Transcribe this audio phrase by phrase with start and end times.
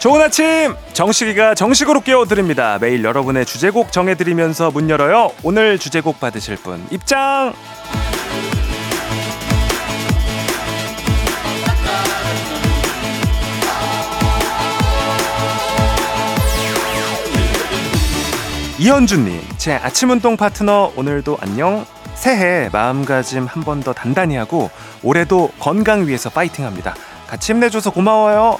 [0.00, 0.74] 좋은 아침.
[0.94, 2.78] 정식이가 정식으로 깨워드립니다.
[2.80, 5.30] 매일 여러분의 주제곡 정해드리면서 문 열어요.
[5.42, 7.52] 오늘 주제곡 받으실 분 입장.
[18.78, 21.84] 이현주님 제 아침 운동 파트너 오늘도 안녕.
[22.14, 24.70] 새해 마음가짐 한 번 더 단단히 하고
[25.02, 26.94] 올해도 건강 위해서 파이팅합니다.
[27.26, 28.58] 같이 힘내줘서 고마워요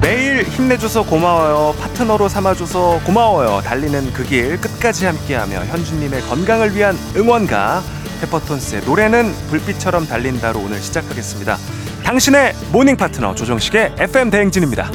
[0.00, 1.74] 매일 힘내줘서 고마워요.
[1.80, 3.60] 파트너로 삼아줘서 고마워요.
[3.64, 7.82] 달리는 그 길 끝까지 함께하며 현주님의 건강을 위한 응원가
[8.20, 11.58] 페퍼톤스의 노래는 불빛처럼 달린다로 오늘 시작하겠습니다.
[12.04, 14.90] 당신의 모닝 파트너 조정식의 FM 대행진입니다.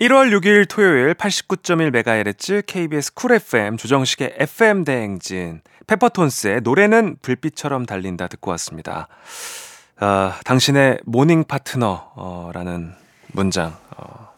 [0.00, 8.50] 1월 6일 토요일 89.1MHz KBS 쿨 FM 조정식의 FM 대행진 페퍼톤스의 노래는 불빛처럼 달린다 듣고
[8.52, 9.08] 왔습니다.
[9.98, 12.94] 아, 당신의 모닝 파트너라는
[13.32, 13.76] 문장.
[13.96, 14.28] 어,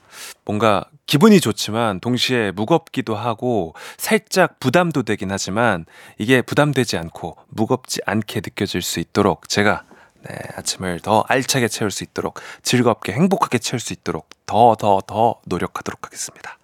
[0.44, 5.86] 뭔가 기분이 좋지만 동시에 무겁기도 하고 살짝 부담도 되긴 하지만
[6.18, 9.84] 이게 부담되지 않고 무겁지 않게 느껴질 수 있도록 제가
[10.28, 15.40] 네, 아침을 더 알차게 채울 수 있도록 즐겁게 행복하게 채울 수 있도록 더 더 더
[15.46, 16.58] 노력하도록 하겠습니다.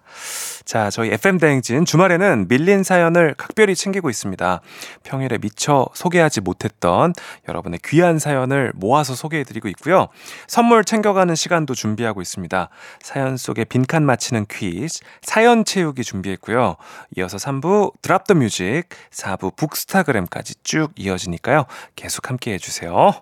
[0.65, 4.61] 자, 저희 FM 대행진 주말에는 밀린 사연을 각별히 챙기고 있습니다.
[5.03, 7.13] 평일에 미처 소개하지 못했던
[7.47, 10.07] 여러분의 귀한 사연을 모아서 소개해드리고 있고요.
[10.47, 12.69] 선물 챙겨가는 시간도 준비하고 있습니다.
[13.01, 16.75] 사연 속에 빈칸 맞히는 퀴즈, 사연 채우기 준비했고요.
[17.17, 21.65] 이어서 3부 드랍 더 뮤직, 4부 북스타그램까지 쭉 이어지니까요.
[21.95, 23.13] 계속 함께 해주세요.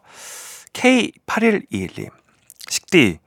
[0.74, 2.10] K8121님,
[2.70, 3.20] 식디,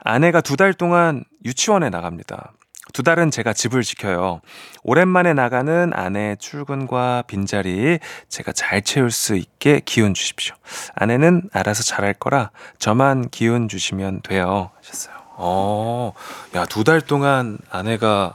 [0.00, 2.52] 아내가 두 달 동안 유치원에 나갑니다.
[2.92, 4.40] 두 달은 제가 집을 지켜요.
[4.82, 10.54] 오랜만에 나가는 아내의 출근과 빈자리 제가 잘 채울 수 있게 기운 주십시오.
[10.94, 14.70] 아내는 알아서 잘할 거라 저만 기운 주시면 돼요.
[14.80, 15.14] 하셨어요.
[15.40, 16.12] 어,
[16.56, 18.34] 야, 두 달 동안 아내가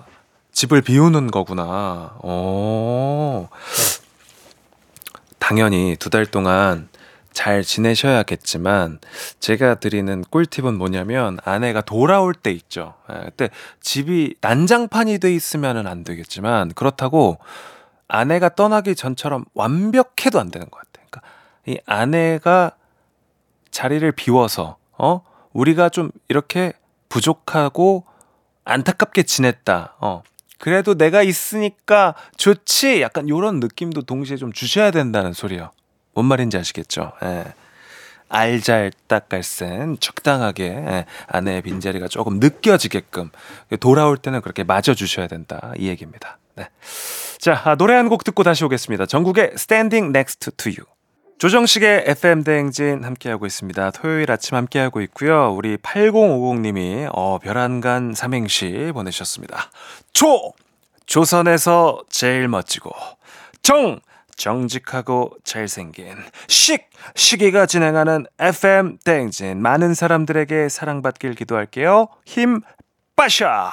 [0.54, 2.14] 집을 비우는 거구나.
[2.20, 3.50] 어,
[5.40, 6.88] 당연히 두 달 동안
[7.34, 9.00] 잘 지내셔야겠지만
[9.40, 12.94] 제가 드리는 꿀팁은 뭐냐면 아내가 돌아올 때 있죠.
[13.12, 13.50] 예, 그때
[13.82, 17.40] 집이 난장판이 돼 있으면은 안 되겠지만 그렇다고
[18.08, 21.08] 아내가 떠나기 전처럼 완벽해도 안 되는 것 같아요.
[21.10, 21.22] 그러니까
[21.66, 22.76] 이 아내가
[23.72, 26.74] 자리를 비워서 어 우리가 좀 이렇게
[27.10, 28.06] 부족하고
[28.66, 29.96] 안타깝게 지냈다.
[30.00, 30.24] 어
[30.60, 33.02] 그래도 내가 있으니까 좋지.
[33.02, 35.72] 약간 요런 느낌도 동시에 좀 주셔야 된다는 소리요.
[36.14, 37.12] 뭔 말인지 아시겠죠?
[37.24, 37.46] 예.
[38.30, 43.30] 알잘딱갈센 적당하게 예, 아내의 빈자리가 조금 느껴지게끔
[43.80, 46.40] 돌아올 때는 그렇게 맞아 주셔야 된다 이 얘기입니다.
[46.56, 46.68] 네.
[47.40, 49.06] 자 아, 노래 한 곡 듣고 다시 오겠습니다.
[49.06, 50.86] 전국의 Standing Next to You.
[51.38, 53.92] 조정식의 FM 대행진 함께하고 있습니다.
[53.92, 55.54] 토요일 아침 함께하고 있고요.
[55.54, 59.70] 우리 8050님이 어, 별안간 삼행시 보내셨습니다.
[60.14, 60.54] 조!
[61.06, 62.92] 조선에서 제일 멋지고
[63.62, 64.00] 정!
[64.36, 66.16] 정직하고 잘생긴
[66.48, 72.08] 식 시기가 진행하는 FM 땡진 많은 사람들에게 사랑받길 기도할게요.
[72.26, 72.62] 힘
[73.16, 73.72] 빠샤.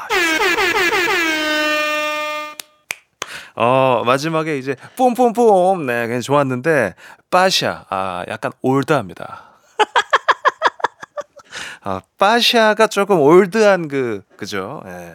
[3.56, 6.94] 어 마지막에 이제 뽐뽐뽐 네 그냥 좋았는데
[7.30, 9.50] 빠샤 아 약간 올드합니다.
[11.82, 14.82] 아 빠샤가 조금 올드한 그 그죠?
[14.86, 15.14] 예.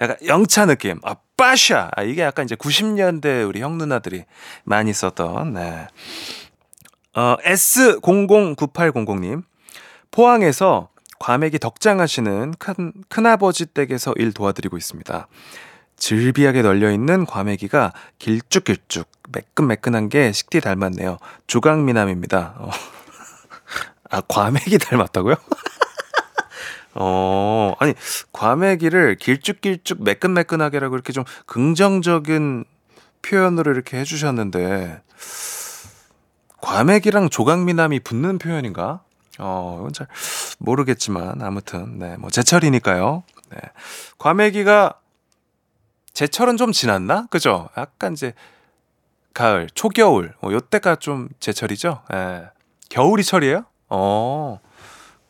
[0.00, 1.00] 약간 영차 느낌.
[1.04, 1.90] 아, 빠샤.
[1.94, 4.24] 아, 이게 약간 이제 90년대 우리 형 누나들이
[4.64, 5.86] 많이 썼던, 네.
[7.14, 9.42] 어, S009800님.
[10.10, 10.88] 포항에서
[11.18, 15.28] 과메기 덕장하시는 큰, 큰아버지 댁에서 일 도와드리고 있습니다.
[15.96, 21.18] 즐비하게 널려있는 과메기가 길쭉길쭉 매끈매끈한 게 식디 닮았네요.
[21.46, 22.54] 조강미남입니다.
[22.58, 22.70] 어.
[24.10, 25.34] 아, 과메기 닮았다고요?
[26.98, 27.94] 어, 아니,
[28.32, 32.64] 과메기를 길쭉길쭉 매끈매끈하게라고 이렇게 좀 긍정적인
[33.22, 35.02] 표현으로 이렇게 해주셨는데,
[36.62, 39.02] 과메기랑 조각미남이 붙는 표현인가?
[39.38, 40.06] 어, 이건 잘
[40.58, 43.24] 모르겠지만, 아무튼, 네, 뭐, 제철이니까요.
[43.50, 43.58] 네.
[44.18, 44.94] 과메기가,
[46.14, 47.26] 제철은 좀 지났나?
[47.30, 47.68] 그죠?
[47.76, 48.32] 약간 이제,
[49.34, 52.02] 가을, 초겨울, 뭐, 요때가 좀 제철이죠?
[52.14, 52.46] 예.
[52.88, 53.66] 겨울이 철이에요?
[53.90, 54.60] 어,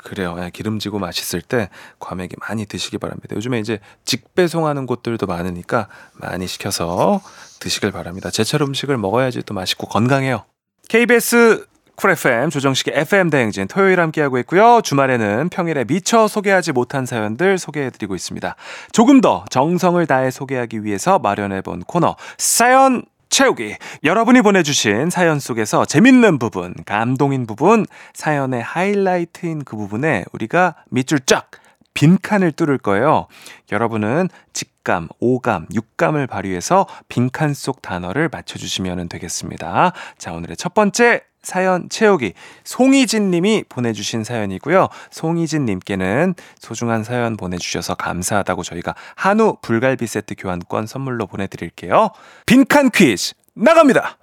[0.07, 0.37] 그래요.
[0.39, 1.69] 예, 기름지고 맛있을 때
[1.99, 3.35] 과메기 많이 드시기 바랍니다.
[3.35, 7.21] 요즘에 이제 직배송하는 곳들도 많으니까 많이 시켜서
[7.59, 8.31] 드시길 바랍니다.
[8.31, 10.45] 제철 음식을 먹어야지 또 맛있고 건강해요.
[10.89, 11.67] KBS
[11.97, 14.81] 쿨 FM 조정식의 FM 대행진 토요일 함께하고 있고요.
[14.81, 18.55] 주말에는 평일에 미처 소개하지 못한 사연들 소개해드리고 있습니다.
[18.93, 23.77] 조금 더 정성을 다해 소개하기 위해서 마련해본 코너 사연 채우기.
[24.05, 31.51] 여러분이 보내주신 사연 속에서 재밌는 부분, 감동인 부분, 사연의 하이라이트인 그 부분에 우리가 밑줄 쫙
[31.95, 33.27] 빈칸을 뚫을 거예요.
[33.73, 39.93] 여러분은 직감, 오감, 육감을 발휘해서 빈칸 속 단어를 맞춰주시면 되겠습니다.
[40.19, 42.33] 자, 오늘의 첫 번째 사연 채우기.
[42.65, 44.89] 송희진 님이 보내주신 사연이고요.
[45.13, 52.11] 송희진 님께는 소중한 사연 보내주셔서 감사하다고 저희가 한우 불갈비 세트 교환권 선물로 보내드릴게요.
[52.47, 54.19] 빈칸 퀴즈 나갑니다!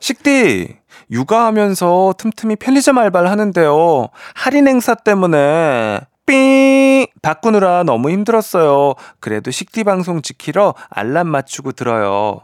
[0.00, 0.76] 식디,
[1.10, 4.08] 육아하면서 틈틈이 편의점 알바를 하는데요.
[4.34, 8.94] 할인 행사 때문에 삥 바꾸느라 너무 힘들었어요.
[9.18, 12.42] 그래도 식디 방송 지키러 알람 맞추고 들어요.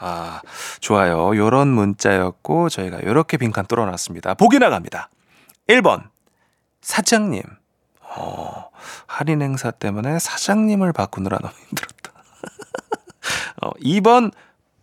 [0.00, 0.40] 아,
[0.80, 1.36] 좋아요.
[1.36, 4.34] 요런 문자였고 저희가 요렇게 빈칸 뚫어놨습니다.
[4.34, 5.10] 보기 나갑니다.
[5.68, 6.04] 1번
[6.80, 7.42] 사장님.
[8.00, 8.70] 어,
[9.06, 12.12] 할인 행사 때문에 사장님을 바꾸느라 너무 힘들었다.
[13.62, 14.32] 어, 2번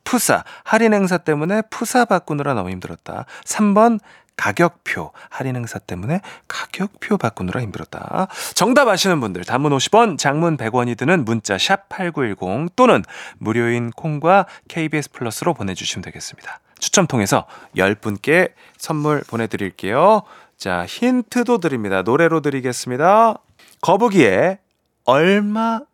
[0.04, 0.44] 푸사.
[0.64, 3.26] 할인 행사 때문에 푸사 바꾸느라 너무 힘들었다.
[3.46, 4.00] 3번
[4.38, 5.12] 가격표.
[5.30, 8.28] 할인 행사 때문에 가격표 바꾸느라 힘들었다.
[8.54, 13.04] 정답 아시는 분들 단문 50원, 장문 100원이 드는 문자 샵 8910 또는
[13.38, 16.60] 무료인 콩과 KBS 플러스로 보내 주시면 되겠습니다.
[16.80, 17.46] 추첨 통해서
[17.76, 20.24] 10분께 선물 보내 드릴게요.
[20.58, 22.02] 자, 힌트도 드립니다.
[22.02, 23.36] 노래로 드리겠습니다.
[23.82, 24.60] 거북이의
[25.06, 25.86] 얼마나.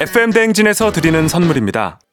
[0.00, 1.98] FM 대행진에서 드리는 선물입니다.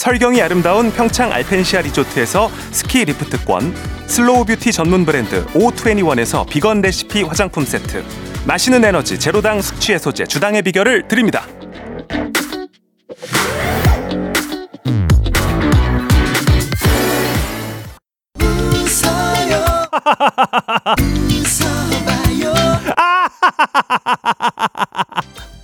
[0.00, 3.74] 설경이 아름다운 평창 알펜시아 리조트에서 스키 리프트권
[4.06, 8.02] 슬로우 뷰티 전문 브랜드 O21에서 비건 레시피 화장품 세트
[8.46, 11.42] 마시는 에너지 제로당 숙취 해소제 주당의 비결을 드립니다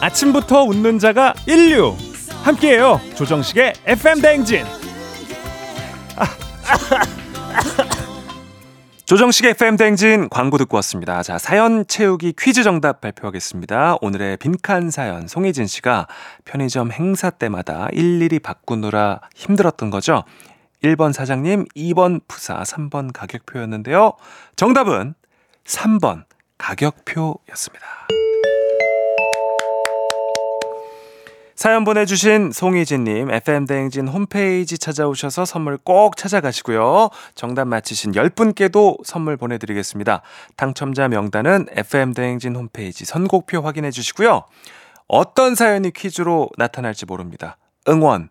[0.00, 1.94] 아침부터 웃는 자가 인류
[2.42, 4.64] 함께해요 조정식의 FM 대행진
[9.08, 11.22] 조정식의 FM 대행진 광고 듣고 왔습니다.
[11.22, 13.96] 자, 사연 채우기 퀴즈 정답 발표하겠습니다.
[14.02, 16.06] 오늘의 빈칸 사연 송혜진 씨가
[16.44, 20.24] 편의점 행사 때마다 일일이 바꾸느라 힘들었던 거죠.
[20.84, 24.12] 1번 사장님, 2번 푸사, 3번 가격표였는데요.
[24.56, 25.14] 정답은
[25.64, 26.24] 3번
[26.58, 27.86] 가격표였습니다.
[31.58, 37.08] 사연 보내주신 송희진님, FM대행진 홈페이지 찾아오셔서 선물 꼭 찾아가시고요.
[37.34, 40.22] 정답 맞히신 10분께도 선물 보내드리겠습니다.
[40.54, 44.44] 당첨자 명단은 FM대행진 홈페이지 선곡표 확인해 주시고요.
[45.08, 47.56] 어떤 사연이 퀴즈로 나타날지 모릅니다.
[47.88, 48.28] 응원,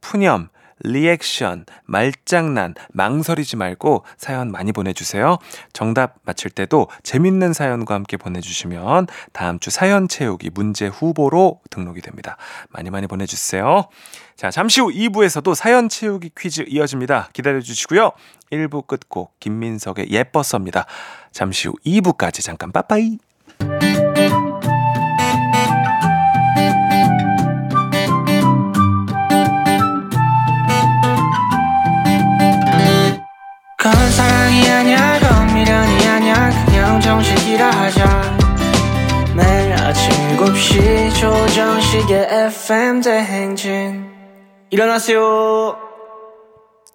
[0.00, 0.48] 푸념,
[0.80, 5.38] 리액션, 말장난, 망설이지 말고 사연 많이 보내주세요.
[5.72, 12.36] 정답 맞힐 때도 재밌는 사연과 함께 보내주시면 다음 주 사연 채우기 문제 후보로 등록이 됩니다.
[12.70, 13.88] 많이 많이 보내주세요.
[14.36, 17.28] 자, 잠시 후 2부에서도 사연 채우기 퀴즈 이어집니다.
[17.32, 18.12] 기다려주시고요.
[18.50, 20.86] 1부 끝곡 김민석의 예뻤습니다.
[21.30, 23.18] 잠시 후 2부까지 잠깐 빠빠이.
[41.18, 44.04] 조정식의 FM 대행진
[44.68, 45.78] 일어나세요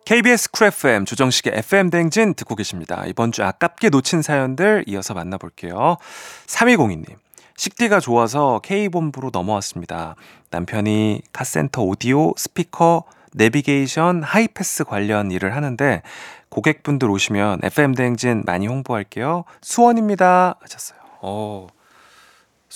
[0.05, 3.03] KBS 쿨 FM 조정식의 FM 대행진 듣고 계십니다.
[3.07, 5.97] 이번 주 아깝게 놓친 사연들 이어서 만나볼게요.
[6.45, 7.15] 3202님.
[7.57, 10.15] 식디가 좋아서 K본부로 넘어왔습니다.
[10.51, 16.03] 남편이 카센터 오디오, 스피커, 내비게이션, 하이패스 관련 일을 하는데
[16.49, 19.43] 고객분들 오시면 FM 대행진 많이 홍보할게요.
[19.61, 20.59] 수원입니다.
[20.61, 20.99] 하셨어요.
[21.21, 21.65] 어,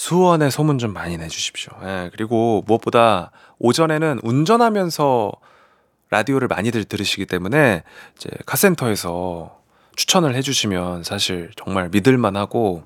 [0.04, 1.74] 수원에 소문 좀 많이 내주십시오.
[1.84, 5.30] 예, 그리고 무엇보다 오전에는 운전하면서
[6.10, 7.84] 라디오를 많이들 들으시기 때문에
[8.16, 9.60] 이제 카센터에서
[9.98, 12.84] 추천을 해주시면 사실 정말 믿을만하고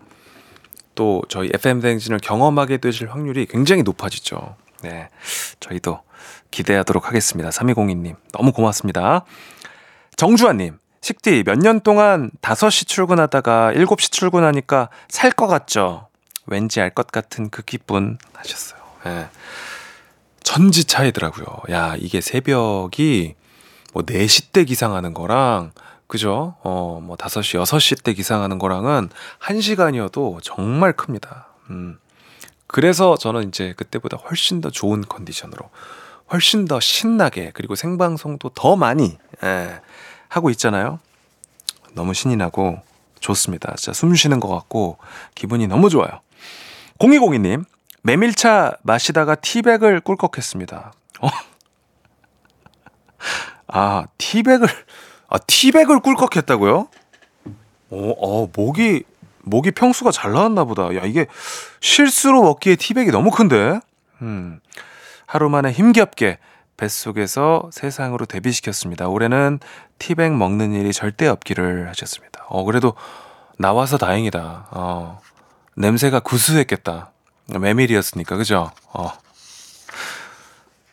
[0.95, 4.55] 또 저희 FM 대행진을 경험하게 되실 확률이 굉장히 높아지죠.
[4.81, 5.07] 네.
[5.59, 5.99] 저희도
[6.49, 7.51] 기대하도록 하겠습니다.
[7.51, 8.15] 3202님.
[8.31, 9.23] 너무 고맙습니다.
[10.15, 10.79] 정주환님.
[11.01, 16.07] 식디 몇 년 동안 5시 출근하다가 7시 출근하니까 살 것 같죠?
[16.45, 18.81] 왠지 알 것 같은 그 기분 하셨어요.
[19.05, 19.27] 네.
[20.43, 21.45] 천지 차이더라고요.
[21.71, 23.35] 야, 이게 새벽이
[23.93, 25.71] 뭐 4시 때 기상하는 거랑
[26.07, 26.55] 그죠?
[26.63, 29.09] 어, 뭐 5시, 6시 때 기상하는 거랑은
[29.41, 31.47] 1시간이어도 정말 큽니다.
[31.69, 31.97] 음.
[32.67, 35.69] 그래서 저는 이제 그때보다 훨씬 더 좋은 컨디션으로
[36.31, 39.79] 훨씬 더 신나게 그리고 생방송도 더 많이 예,
[40.27, 40.99] 하고 있잖아요.
[41.93, 42.81] 너무 신이 나고
[43.19, 43.75] 좋습니다.
[43.77, 44.97] 진짜 숨 쉬는 것 같고
[45.35, 46.09] 기분이 너무 좋아요.
[47.03, 47.65] 0202님,
[48.03, 50.93] 메밀차 마시다가 티백을 꿀꺽했습니다.
[51.19, 51.27] 어?
[53.67, 54.67] 아, 티백을
[55.27, 56.87] 아, 티백을 꿀꺽했다고요?
[57.89, 59.03] 어, 어, 목이,
[59.41, 60.95] 목이 평수가 잘 나왔나 보다.
[60.95, 61.27] 야, 이게
[61.81, 63.81] 실수로 먹기에 티백이 너무 큰데?
[64.21, 64.61] 음,
[65.25, 66.37] 하루 만에 힘겹게
[66.77, 69.09] 뱃속에서 세상으로 데뷔시켰습니다.
[69.09, 69.59] 올해는
[69.99, 72.45] 티백 먹는 일이 절대 없기를 하셨습니다.
[72.47, 72.93] 어, 그래도
[73.59, 74.67] 나와서 다행이다.
[74.71, 75.19] 어,
[75.75, 77.11] 냄새가 구수했겠다.
[77.59, 78.71] 메밀이었으니까, 그죠?
[78.93, 79.11] 어.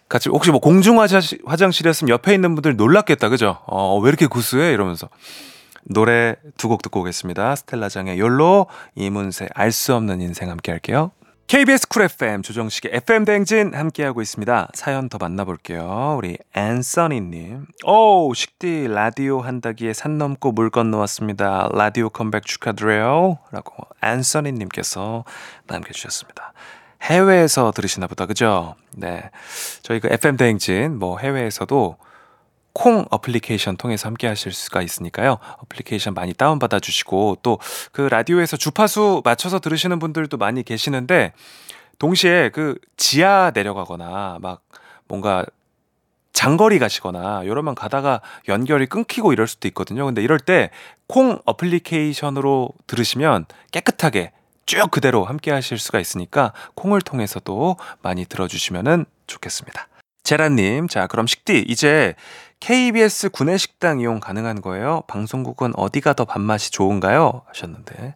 [0.09, 3.29] 같이 혹시 뭐 공중 화장실이었으면 옆에 있는 분들 놀랐겠다.
[3.29, 3.59] 그죠?
[3.67, 4.73] 어, 왜 이렇게 구수해?
[4.73, 5.09] 이러면서.
[5.85, 7.57] 노래 두 곡 듣고 오겠습니다.
[7.57, 11.13] 스텔라장의 욜로, 이문세, 알 수 없는 인생 함께 할게요.
[11.51, 14.69] KBS 쿨 FM 조정식의 FM 대행진 함께하고 있습니다.
[14.73, 16.15] 사연 더 만나볼게요.
[16.17, 17.67] 우리 앤서니님.
[17.87, 21.69] 오, 식디 라디오 한다기에 산 넘고 물 건너왔습니다.
[21.73, 23.39] 라디오 컴백 축하드려요.
[23.51, 25.25] 라고 앤서니님께서
[25.67, 26.53] 남겨주셨습니다.
[27.03, 28.27] 해외에서 들으시나 보다.
[28.27, 28.77] 그죠?
[28.95, 29.29] 네.
[29.83, 31.97] 저희 그 FM 대행진 뭐 해외에서도
[32.73, 35.39] 콩 어플리케이션 통해서 함께 하실 수가 있으니까요.
[35.59, 37.59] 어플리케이션 많이 다운받아 주시고 또
[37.93, 41.33] 그 라디오에서 주파수 맞춰서 들으시는 분들도 많이 계시는데
[41.99, 44.63] 동시에 그 지하 내려가거나 막
[45.09, 45.45] 뭔가
[46.33, 50.07] 장거리 가시거나 이러면 가다가 연결이 끊기고 이럴 수도 있거든요.
[50.07, 50.71] 근데 이럴 때
[51.09, 54.31] 콩 어플리케이션으로 들으시면 깨끗하게
[54.65, 59.89] 쭉 그대로 함께 하실 수가 있으니까 콩을 통해서도 많이 들어주시면 좋겠습니다.
[60.31, 62.15] 제라님, 자, 그럼 식디, 이제
[62.61, 65.03] KBS 구내식당 이용 가능한 거예요?
[65.09, 67.43] 방송국은 어디가 더 밥맛이 좋은가요?
[67.49, 68.15] 하셨는데,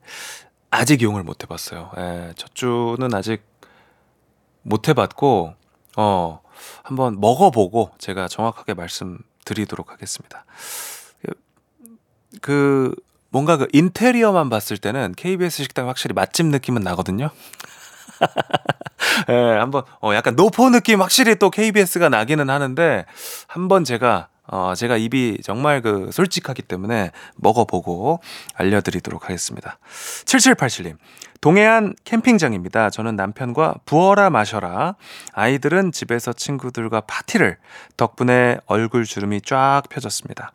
[0.70, 1.90] 아직 이용을 못 해봤어요.
[1.98, 3.42] 예, 첫 주는 아직
[4.62, 5.54] 못 해봤고,
[5.96, 6.40] 어,
[6.84, 10.44] 한번 먹어보고 제가 정확하게 말씀드리도록 하겠습니다.
[12.40, 12.94] 그,
[13.30, 17.30] 뭔가 그 인테리어만 봤을 때는 KBS 식당 확실히 맛집 느낌은 나거든요.
[19.28, 23.04] 예, 네, 한번 어 약간 노포 느낌 확실히 또 KBS가 나기는 하는데
[23.46, 28.20] 한번 제가 어 제가 입이 정말 그 솔직하기 때문에 먹어보고
[28.54, 29.78] 알려드리도록 하겠습니다.
[30.24, 30.96] 7787님.
[31.40, 32.88] 동해안 캠핑장입니다.
[32.88, 34.94] 저는 남편과 부어라 마셔라.
[35.32, 37.58] 아이들은 집에서 친구들과 파티를
[37.98, 40.52] 덕분에 얼굴 주름이 쫙 펴졌습니다.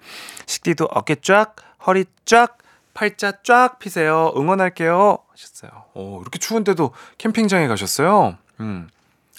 [0.48, 2.58] 식디도 어깨 쫙, 허리 쫙,
[3.00, 4.34] 팔자 쫙 피세요.
[4.36, 5.20] 응원할게요.
[5.32, 5.86] 하셨어요.
[5.94, 8.38] 오, 이렇게 추운데도 캠핑장에 가셨어요?
[8.60, 8.90] 음.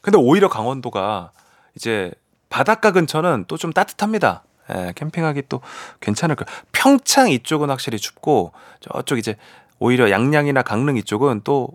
[0.01, 1.33] 근데 오히려 강원도가
[1.77, 2.11] 이제
[2.49, 4.45] 바닷가 근처는 또 좀 따뜻합니다.
[4.73, 5.61] 예, 캠핑하기 또
[6.01, 6.47] 괜찮을 거예요.
[6.73, 9.37] 평창 이쪽은 확실히 춥고 저쪽 이제
[9.79, 11.69] 오히려 양양이나 강릉 이쪽은 또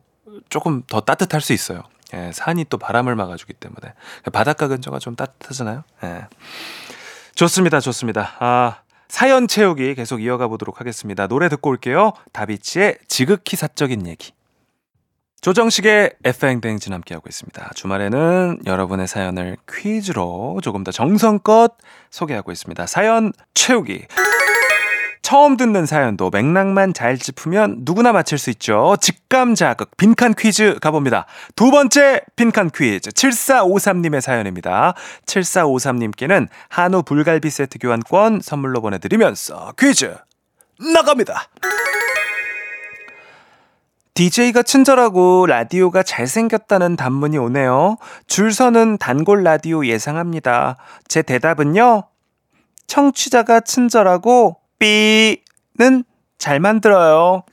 [0.49, 1.83] 조금 더 따뜻할 수 있어요.
[2.15, 3.93] 예, 산이 또 바람을 막아주기 때문에
[4.33, 5.83] 바닷가 근처가 좀 따뜻하잖아요.
[6.03, 6.25] 예.
[7.35, 8.31] 좋습니다, 좋습니다.
[8.39, 8.77] 아
[9.07, 11.27] 사연 채우기 계속 이어가 보도록 하겠습니다.
[11.27, 12.13] 노래 듣고 올게요.
[12.33, 14.33] 다비치의 지극히 사적인 얘기.
[15.41, 17.71] 조정식의 FM 대행진 함께하고 있습니다.
[17.75, 21.77] 주말에는 여러분의 사연을 퀴즈로 조금 더 정성껏
[22.09, 22.87] 소개하고 있습니다.
[22.87, 24.07] 사연 채우기.
[25.25, 28.95] 처음 듣는 사연도 맥락만 잘 짚으면 누구나 맞힐 수 있죠.
[29.01, 31.25] 직감 자극 빈칸 퀴즈 가봅니다.
[31.55, 34.93] 두 번째 빈칸 퀴즈 7453님의 사연입니다.
[35.25, 40.15] 7453님께는 한우 불갈비 세트 교환권 선물로 보내드리면서 퀴즈
[40.93, 41.45] 나갑니다.
[44.13, 47.97] DJ가 친절하고 라디오가 잘생겼다는 단문이 오네요.
[48.27, 50.77] 줄 서는 단골 라디오 예상합니다.
[51.07, 52.03] 제 대답은요.
[52.85, 56.03] 청취자가 친절하고 삐는
[56.37, 57.43] 잘 만들어요.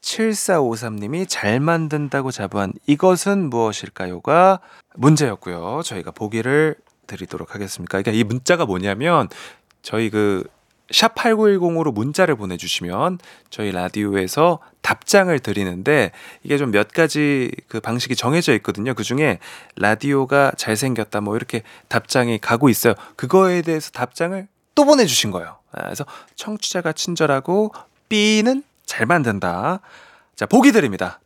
[0.00, 4.60] 7453님이 잘 만든다고 자부한 이것은 무엇일까요가
[4.96, 5.82] 문제였고요.
[5.84, 6.76] 저희가 보기를
[7.06, 7.90] 드리도록 하겠습니다.
[7.90, 9.28] 그러니까 이 문자가 뭐냐면
[9.82, 10.44] 저희 그
[10.92, 13.18] 샵 8910으로 문자를 보내주시면
[13.50, 18.94] 저희 라디오에서 답장을 드리는데 이게 좀 몇 가지 그 방식이 정해져 있거든요.
[18.94, 19.38] 그 중에
[19.76, 22.94] 라디오가 잘생겼다 뭐 이렇게 답장이 가고 있어요.
[23.16, 25.56] 그거에 대해서 답장을 또 보내주신 거예요.
[25.72, 26.04] 아, 그래서
[26.36, 27.72] 청취자가 친절하고
[28.08, 29.80] B는 잘 만든다.
[30.36, 31.20] 자, 보기 드립니다.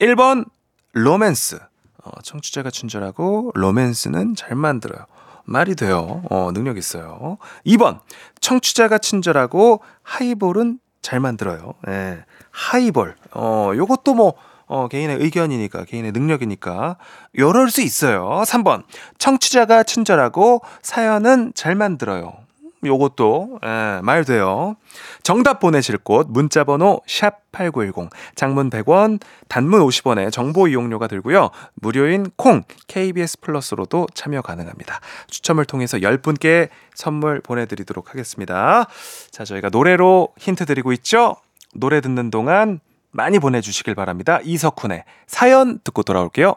[0.00, 0.46] 1번,
[0.92, 1.60] 로맨스.
[2.04, 5.06] 어, 청취자가 친절하고 로맨스는 잘 만들어요.
[5.44, 6.22] 말이 돼요.
[6.30, 7.38] 어, 능력 있어요.
[7.66, 8.00] 2번,
[8.40, 11.74] 청취자가 친절하고 하이볼은 잘 만들어요.
[11.88, 12.24] 예.
[12.50, 13.16] 하이볼.
[13.32, 14.34] 어, 요것도 뭐,
[14.66, 16.96] 어, 개인의 의견이니까, 개인의 능력이니까,
[17.38, 18.42] 요럴 수 있어요.
[18.46, 18.84] 3번,
[19.18, 22.43] 청취자가 친절하고 사연은 잘 만들어요.
[22.86, 24.76] 요것도 예, 말 돼요.
[25.22, 31.50] 정답 보내실 곳 문자 번호 샵8910 장문 100원 단문 50원에 정보 이용료가 들고요.
[31.74, 35.00] 무료인 콩 KBS 플러스로도 참여 가능합니다.
[35.28, 38.86] 추첨을 통해서 10분께 선물 보내드리도록 하겠습니다.
[39.30, 41.36] 자 저희가 노래로 힌트 드리고 있죠.
[41.74, 44.40] 노래 듣는 동안 많이 보내주시길 바랍니다.
[44.42, 46.56] 이석훈의 사연 듣고 돌아올게요.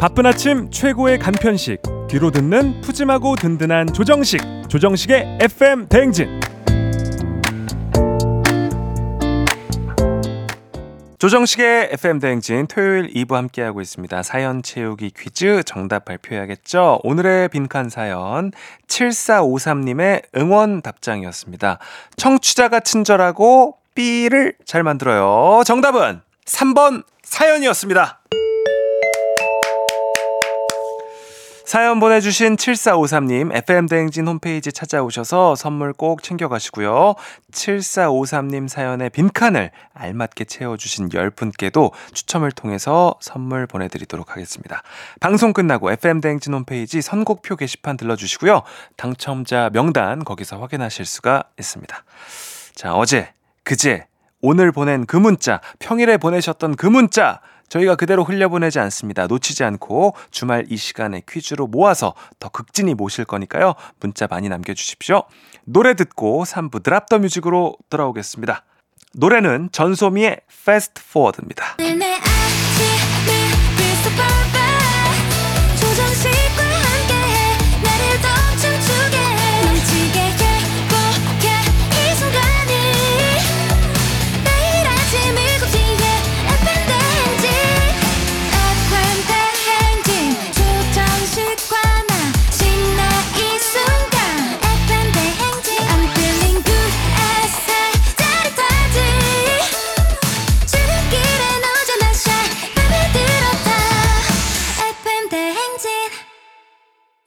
[0.00, 6.40] 바쁜 아침 최고의 간편식 뒤로 듣는 푸짐하고 든든한 조정식 조정식의 FM 대행진
[11.18, 14.22] 조정식의 FM 대행진 토요일 2부 함께하고 있습니다.
[14.22, 17.00] 사연 채우기 퀴즈 정답 발표해야겠죠?
[17.02, 18.52] 오늘의 빈칸 사연
[18.86, 21.78] 7453님의 응원 답장이었습니다.
[22.16, 25.62] 청취자가 친절하고 삐를 잘 만들어요.
[25.66, 28.20] 정답은 3번 사연이었습니다.
[31.70, 37.14] 사연 보내주신 7453님, FM대행진 홈페이지 찾아오셔서 선물 꼭 챙겨가시고요.
[37.52, 44.82] 7453님 사연의 빈칸을 알맞게 채워주신 10분께도 추첨을 통해서 선물 보내드리도록 하겠습니다.
[45.20, 48.62] 방송 끝나고 FM대행진 홈페이지 선곡표 게시판 들러주시고요.
[48.96, 52.02] 당첨자 명단 거기서 확인하실 수가 있습니다.
[52.74, 54.08] 자, 어제, 그제,
[54.42, 59.26] 오늘 보낸 그 문자, 평일에 보내셨던 그 문자, 저희가 그대로 흘려보내지 않습니다.
[59.26, 63.74] 놓치지 않고 주말 이 시간에 퀴즈로 모아서 더 극진히 모실 거니까요.
[64.00, 65.22] 문자 많이 남겨주십시오.
[65.64, 68.64] 노래 듣고 3부 드랍 더 뮤직으로 돌아오겠습니다.
[69.14, 71.76] 노래는 전소미의 Fast Forward입니다.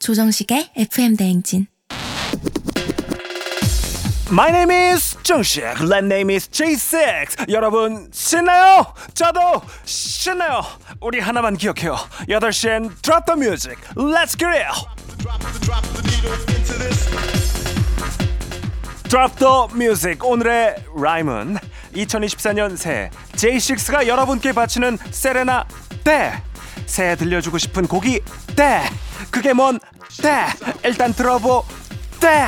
[0.04, 1.68] 조정식의 FM 대행진.
[4.30, 5.64] My name is 정식.
[5.64, 7.50] Last name is J6.
[7.50, 8.94] 여러분 신나요?
[9.14, 10.62] 저도 신나요.
[11.00, 11.96] 우리 하나만 기억해요.
[12.28, 13.80] 8시엔 Drop the Music.
[13.96, 14.68] Let's get it.
[19.08, 20.20] Drop the Music.
[20.22, 21.60] 오늘의 라임은
[21.96, 25.66] 2024년 새 J6가 여러분께 바치는 세레나
[26.04, 26.34] 때.
[26.86, 28.22] 새해 들려주고 싶은 곡이
[28.56, 28.84] 때.
[29.32, 29.80] 그게 뭔
[30.22, 30.46] 때.
[30.84, 31.66] 일단 들어보
[32.20, 32.48] 때.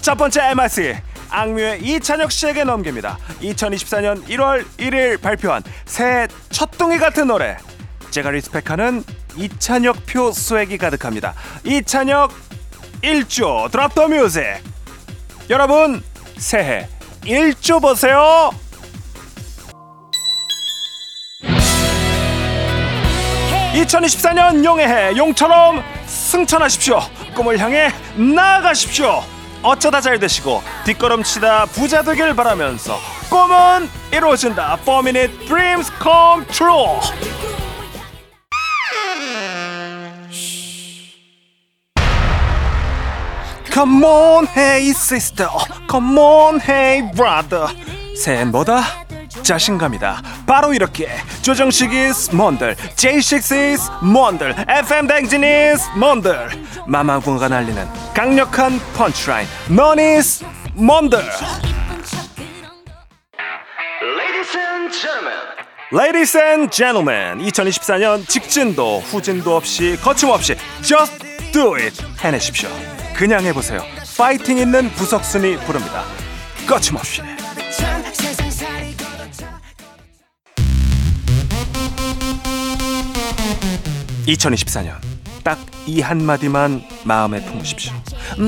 [0.00, 0.94] 첫 번째 MRC
[1.30, 3.18] 악뮤의 이찬혁 씨에게 넘깁니다.
[3.40, 7.56] 2024년 1월 1일 발표한 새해 첫둥이 같은 노래.
[8.10, 9.04] 제가 리스펙하는
[9.36, 11.34] 이찬혁 표 스웩이 가득합니다.
[11.64, 12.32] 이찬혁
[13.02, 14.42] 1조 드랍 더 뮤직.
[15.50, 16.02] 여러분
[16.38, 16.88] 새해
[17.22, 18.50] 1조 보세요.
[23.76, 26.98] 2024년 용의 해 용처럼 승천하십시오.
[27.34, 29.22] 꿈을 향해 나아가십시오.
[29.62, 34.78] 어쩌다 잘 되시고 뒷걸음치다 부자 되길 바라면서 꿈은 이루어진다.
[34.84, 37.00] 4 minute dreams come true.
[43.72, 45.48] Come on, hey sister.
[45.90, 47.68] Come on, hey brother.
[48.16, 49.05] 새해는 뭐다?
[49.42, 50.22] 자신감이다.
[50.46, 51.08] 바로 이렇게
[51.42, 56.48] 조정식 is 뭔들, J6 is 뭔들, FM 댕진 is 뭔들.
[56.86, 60.44] 마마군가 날리는 강력한 펀치라인, 넌 is
[60.74, 61.18] 뭔들.
[65.92, 71.16] Ladies and gentlemen, 2024년 직진도 후진도 없이 거침없이 just
[71.52, 72.68] do it 해내십시오.
[73.14, 73.82] 그냥 해보세요.
[74.18, 76.02] 파이팅 있는 부석순이 부릅니다.
[76.68, 77.22] 거침없이.
[84.26, 84.94] 2024년
[85.44, 85.58] 딱
[85.88, 87.92] 이 한마디만 마음에 품으십시오.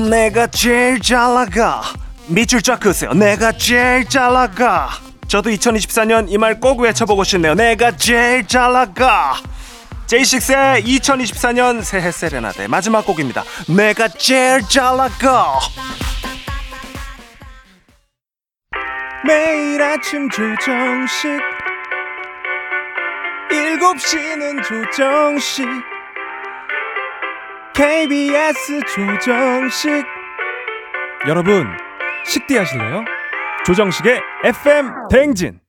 [0.09, 1.81] 내가 제일 잘 나가.
[2.27, 3.13] 밑줄 쫙 그으세요.
[3.13, 4.89] 내가 제일 잘 나가.
[5.29, 7.53] 저도 2024년 이 말 꼭 외쳐보고 싶네요.
[7.55, 9.35] 내가 제일 잘 나가.
[10.07, 13.43] 제이식스의 2024년 새해 세레나데 마지막 곡입니다.
[13.69, 15.59] 내가 제일 잘 나가.
[19.25, 21.29] 매일 아침 조정식
[23.49, 25.65] 7시는 조정식
[27.73, 30.05] KBS 조정식.
[31.27, 31.65] 여러분
[32.25, 33.05] 식디 하실래요?
[33.65, 35.59] 조정식의 FM 대행진.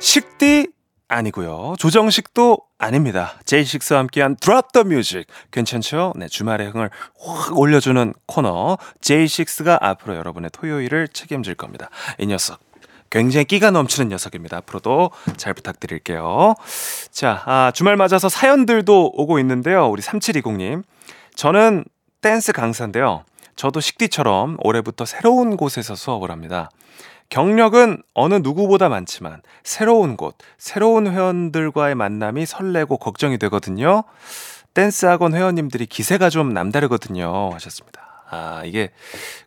[0.00, 0.68] 식디
[1.08, 1.74] 아니고요.
[1.78, 3.34] 조정식도 아닙니다.
[3.44, 5.26] 제이식스와 함께한 Drop the Music.
[5.50, 6.14] 괜찮죠?
[6.16, 8.78] 네 주말의 흥을 확 올려주는 코너.
[9.02, 11.90] 제이식스가 앞으로 여러분의 토요일을 책임질 겁니다.
[12.18, 12.60] 이 녀석
[13.10, 14.56] 굉장히 끼가 넘치는 녀석입니다.
[14.58, 16.54] 앞으로도 잘 부탁드릴게요.
[17.10, 19.88] 자, 아, 주말 맞아서 사연들도 오고 있는데요.
[19.88, 20.82] 우리 3720님.
[21.34, 21.84] 저는
[22.22, 23.24] 댄스 강사인데요.
[23.56, 26.70] 저도 식디처럼 올해부터 새로운 곳에서 수업을 합니다.
[27.30, 34.04] 경력은 어느 누구보다 많지만 새로운 곳, 새로운 회원들과의 만남이 설레고 걱정이 되거든요.
[34.74, 37.50] 댄스 학원 회원님들이 기세가 좀 남다르거든요.
[37.54, 38.24] 하셨습니다.
[38.30, 38.90] 아, 이게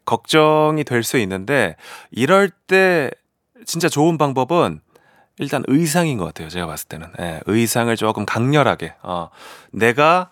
[0.05, 1.75] 걱정이 될 수 있는데
[2.11, 3.11] 이럴 때
[3.65, 4.81] 진짜 좋은 방법은
[5.39, 6.49] 일단 의상인 것 같아요.
[6.49, 7.07] 제가 봤을 때는.
[7.19, 8.95] 예, 의상을 조금 강렬하게.
[9.03, 9.29] 어,
[9.71, 10.31] 내가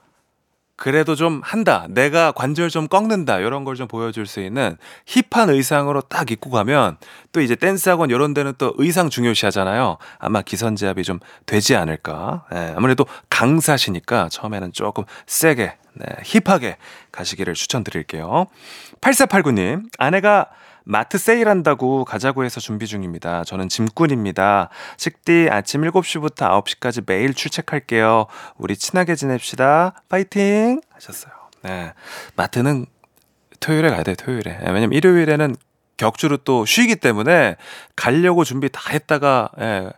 [0.78, 1.86] 그래도 좀 한다.
[1.90, 3.40] 내가 관절 좀 꺾는다.
[3.40, 6.98] 이런 걸 좀 보여줄 수 있는 힙한 의상으로 딱 입고 가면
[7.32, 9.98] 또 이제 댄스학원 이런 데는 또 의상 중요시 하잖아요.
[10.18, 12.46] 아마 기선제압이 좀 되지 않을까.
[12.54, 16.76] 예, 아무래도 강사시니까 처음에는 조금 세게, 네, 힙하게
[17.12, 18.48] 가시기를 추천드릴게요.
[19.00, 20.48] 8489님, 아내가
[20.86, 23.43] 마트 세일한다고 가자고 해서 준비 중입니다.
[23.43, 24.69] 저는 짐꾼입니다.
[24.98, 28.28] 식디 아침 7시부터 9시까지 매일 출첵할게요.
[28.58, 30.04] 우리 친하게 지냅시다.
[30.08, 30.80] 파이팅!
[30.93, 31.34] 하셨어요.
[31.63, 31.93] 네.
[32.36, 32.86] 마트는
[33.60, 34.60] 토요일에 가야 돼요, 토요일에.
[34.62, 35.56] 예, 왜냐면 일요일에는
[35.98, 37.56] 격주로 또 쉬기 때문에
[37.95, 39.89] 가려고 준비 다 했다가, 예,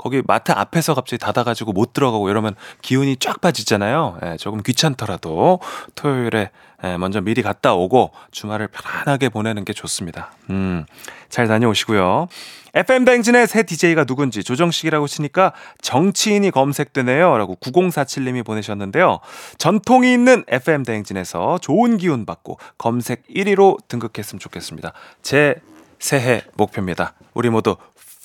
[0.00, 4.18] 거기 마트 앞에서 갑자기 닫아가지고 못 들어가고 이러면 기운이 쫙 빠지잖아요.
[4.24, 5.60] 예, 조금 귀찮더라도
[5.94, 6.50] 토요일에
[6.84, 10.32] 예, 먼저 미리 갔다 오고 주말을 편안하게 보내는 게 좋습니다.
[10.48, 10.86] 음,
[11.28, 12.28] 잘 다녀오시고요.
[12.72, 17.36] FM 뱅진의 새 DJ가 누군지 조정식이라고 치니까 정치인이 검색되네요.
[17.36, 19.20] 라고 9047님이 보내셨는데요.
[19.58, 24.94] 전통이 있는 FM 뱅진에서 좋은 기운 받고 검색 1위로 등극했으면 좋겠습니다.
[25.20, 25.56] 제
[25.98, 27.12] 새해 목표입니다.
[27.34, 27.76] 우리 모두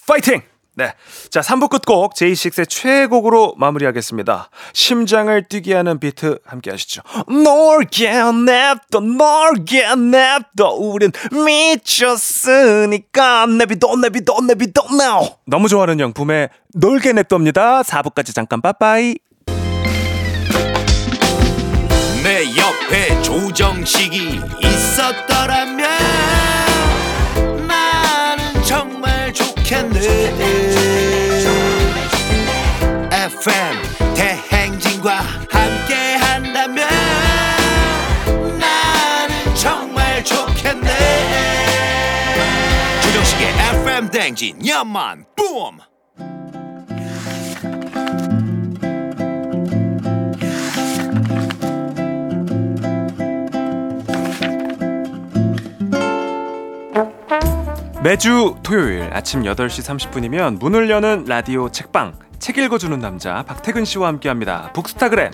[0.08, 0.55] 파이팅!
[0.76, 0.94] 네.
[1.30, 4.50] 자, 3부 끝곡 제이식스의 최곡으로 마무리하겠습니다.
[4.74, 7.02] 심장을 뛰게 하는 비트 함께 하시죠.
[7.28, 15.30] 놀게 냅둬, 놀게 냅둬, 우린 미쳤으니까 내비둬, 내비둬, 내비둬, now.
[15.46, 17.84] 너무 좋아하는 영품에 놀게 냅둬입니다.
[17.84, 19.16] 4부까지 잠깐 빠빠이.
[22.24, 25.88] 내 옆에 조정식이 있었더라면
[27.68, 30.65] 나는 정말 좋겠네
[33.46, 35.20] FM 대행진과
[35.52, 36.88] 함께 한다면
[38.58, 40.90] 나는 정말 좋겠네.
[43.04, 43.48] 조정식의
[43.84, 45.78] FM 대행진 연만 뿜.
[58.04, 64.72] 매주 토요일 아침 8시 30분이면 문을 여는 라디오 책방 책 읽어주는 남자 박태근 씨와 함께합니다.
[64.74, 65.32] 북스타그램.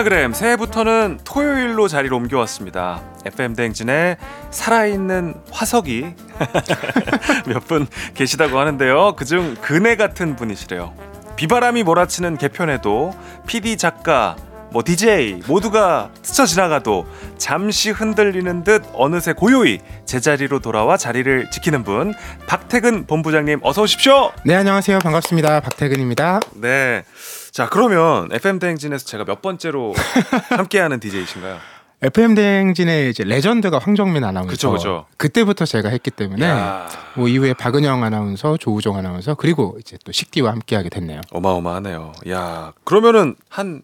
[0.00, 3.02] 북스타그램 새해부터는 토요일로 자리를 옮겨왔습니다.
[3.26, 4.16] FM 대행진에
[4.50, 6.14] 살아있는 화석이
[7.46, 9.14] 몇 분 계시다고 하는데요.
[9.16, 10.94] 그중 그네 같은 분이시래요.
[11.36, 13.14] 비바람이 몰아치는 개편에도
[13.46, 14.36] PD 작가
[14.72, 22.14] 뭐 DJ 모두가 스쳐 지나가도 잠시 흔들리는 듯 어느새 고요히 제자리로 돌아와 자리를 지키는 분
[22.46, 24.32] 박태근 본부장님 어서 오십시오.
[24.44, 26.40] 네 안녕하세요 반갑습니다 박태근입니다.
[26.54, 27.02] 네.
[27.50, 29.94] 자 그러면 FM 대행진에서 제가 몇 번째로
[30.50, 31.58] 함께하는 DJ이신가요?
[32.02, 34.50] FM 대행진의 이제 레전드가 황정민 아나운서.
[34.50, 35.06] 그쵸, 그쵸.
[35.18, 40.50] 그때부터 제가 했기 때문에 야, 뭐 이후에 박은영 아나운서, 조우종 아나운서 그리고 이제 또 식디와
[40.52, 41.20] 함께하게 됐네요.
[41.30, 42.12] 어마어마하네요.
[42.30, 43.82] 야, 그러면은 한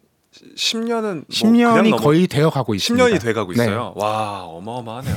[0.56, 3.04] 10년은 10년이 거의 되어 가고 있습니다.
[3.06, 3.64] 10년이 돼 가고 네.
[3.64, 3.92] 있어요.
[3.96, 5.14] 와, 어마어마하네요.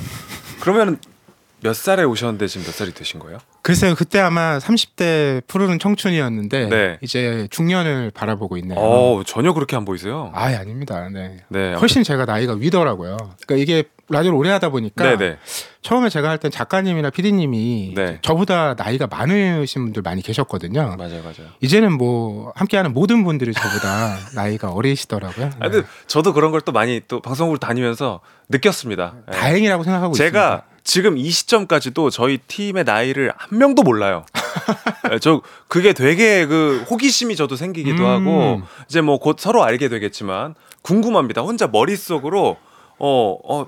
[0.59, 0.97] 그러면은
[1.61, 3.37] 몇 살에 오셨는데 지금 몇 살이 되신 거예요?
[3.61, 6.97] 글쎄요, 그때 아마 30대 푸르른 청춘이었는데 네.
[7.01, 8.79] 이제 중년을 바라보고 있네요.
[8.79, 10.31] 어, 전혀 그렇게 안 보이세요.
[10.33, 11.09] 아예 아닙니다.
[11.11, 11.37] 네.
[11.49, 11.73] 네.
[11.73, 13.17] 훨씬 제가 나이가 위더라고요.
[13.45, 15.37] 그러니까 이게 라디오를 오래 하다 보니까 네, 네.
[15.83, 18.17] 처음에 제가 할 땐 작가님이나 PD님이 네.
[18.23, 20.95] 저보다 나이가 많으신 분들 많이 계셨거든요.
[20.97, 21.51] 맞아요, 맞아요.
[21.61, 25.49] 이제는 뭐 함께하는 모든 분들이 저보다 나이가 어리시더라고요.
[25.59, 28.19] 아, 근데 저도 그런 걸 또 많이 또 방송국을 다니면서
[28.49, 29.13] 느꼈습니다.
[29.31, 29.37] 네.
[29.37, 30.68] 다행이라고 생각하고 제가 있습니다.
[30.83, 34.25] 지금 이 시점까지도 저희 팀의 나이를 한 명도 몰라요.
[35.09, 38.07] 네, 저 그게 되게 그 호기심이 저도 생기기도 음.
[38.09, 41.41] 하고 이제 뭐 곧 서로 알게 되겠지만 궁금합니다.
[41.41, 42.57] 혼자 머릿속으로
[42.97, 43.67] 어, 어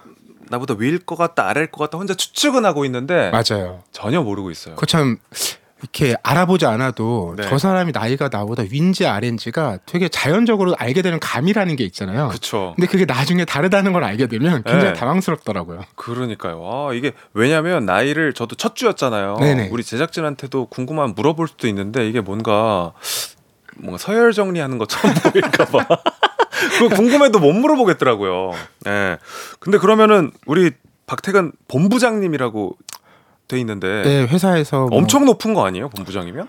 [0.50, 3.84] 나보다 위일 것 같다 아래일 것 같다 혼자 추측은 하고 있는데 맞아요.
[3.91, 4.76] 전혀 모르고 있어요.
[4.76, 5.17] 그참
[5.82, 7.44] 이렇게 알아보지 않아도 네.
[7.50, 12.28] 저 사람이 나이가 나보다 윈지 아래인지가 되게 자연적으로 알게 되는 감이라는 게 있잖아요.
[12.28, 12.74] 그렇죠.
[12.76, 14.94] 근데 그게 나중에 다르다는 걸 알게 되면 굉장히 네.
[14.94, 15.84] 당황스럽더라고요.
[15.96, 16.62] 그러니까요.
[16.63, 19.38] 아, 이게 왜냐면 나이를 저도 첫 주였잖아요.
[19.39, 19.70] 네네.
[19.72, 22.94] 우리 제작진한테도 궁금하면 물어볼 수도 있는데 이게 뭔가
[23.78, 25.88] 뭔가 서열 정리하는 것처럼 보일까 봐.
[26.78, 28.52] 그거 궁금해도 못 물어보겠더라고요.
[28.88, 29.17] 예.
[29.60, 30.72] 근데 그러면은 우리
[31.08, 32.78] 박태근 본부장님이라고
[33.52, 35.90] 돼 있는데 네, 회사에서 뭐, 엄청 높은 거 아니에요?
[35.90, 36.48] 본부장이면?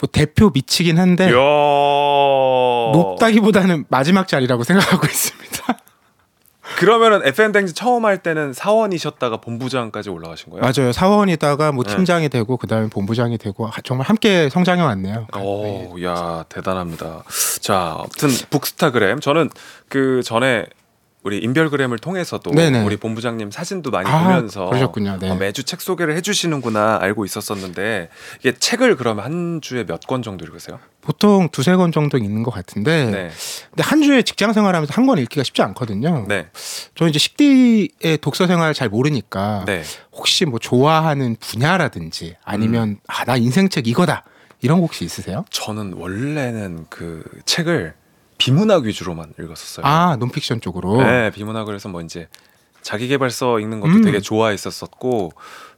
[0.00, 1.34] 뭐 대표 미치긴 한데 이야.
[2.92, 5.50] 높다기보다는 마지막 자리라고 생각하고 있습니다.
[6.76, 10.62] 그러면은 FM 댕지 처음 할 때는 사원이셨다가 본부장까지 올라가신 거예요?
[10.62, 10.92] 맞아요.
[10.92, 11.94] 사원이다가 뭐 네.
[11.94, 15.26] 팀장이 되고 그다음에 본부장이 되고 하- 정말 함께 성장해 왔네요.
[15.38, 17.24] 오, 야 대단합니다.
[17.60, 19.50] 자, 아무튼 북스타그램 저는
[19.90, 20.64] 그 전에
[21.22, 22.82] 우리 인별그램을 통해서도 네네.
[22.82, 25.18] 우리 본부장님 사진도 많이 아, 보면서 그러셨군요.
[25.20, 25.28] 네.
[25.30, 28.08] 어, 매주 책 소개를 해주시는구나 알고 있었었는데
[28.40, 30.80] 이게 책을 그러면 한 주에 몇 권 정도 읽으세요?
[31.02, 33.30] 보통 두세 권 정도 있는 것 같은데 네,
[33.70, 36.24] 근데 한 주에 직장 생활하면서 한 권 읽기가 쉽지 않거든요.
[36.26, 36.48] 네,
[36.94, 39.82] 저 이제 식디의 독서 생활 잘 모르니까 네.
[40.12, 42.96] 혹시 뭐 좋아하는 분야라든지 아니면 음.
[43.06, 44.24] 아나 인생 책 이거다
[44.62, 45.44] 이런 거 혹시 있으세요?
[45.50, 47.94] 저는 원래는 그 책을
[48.40, 49.86] 비문학 위주로만 읽었었어요.
[49.86, 51.02] 아 논픽션 쪽으로.
[51.02, 52.28] 네, 비문학을 해서 뭐 이제
[52.82, 54.02] 자기계발서 읽는 것도 음.
[54.02, 55.32] 되게 좋아했었었고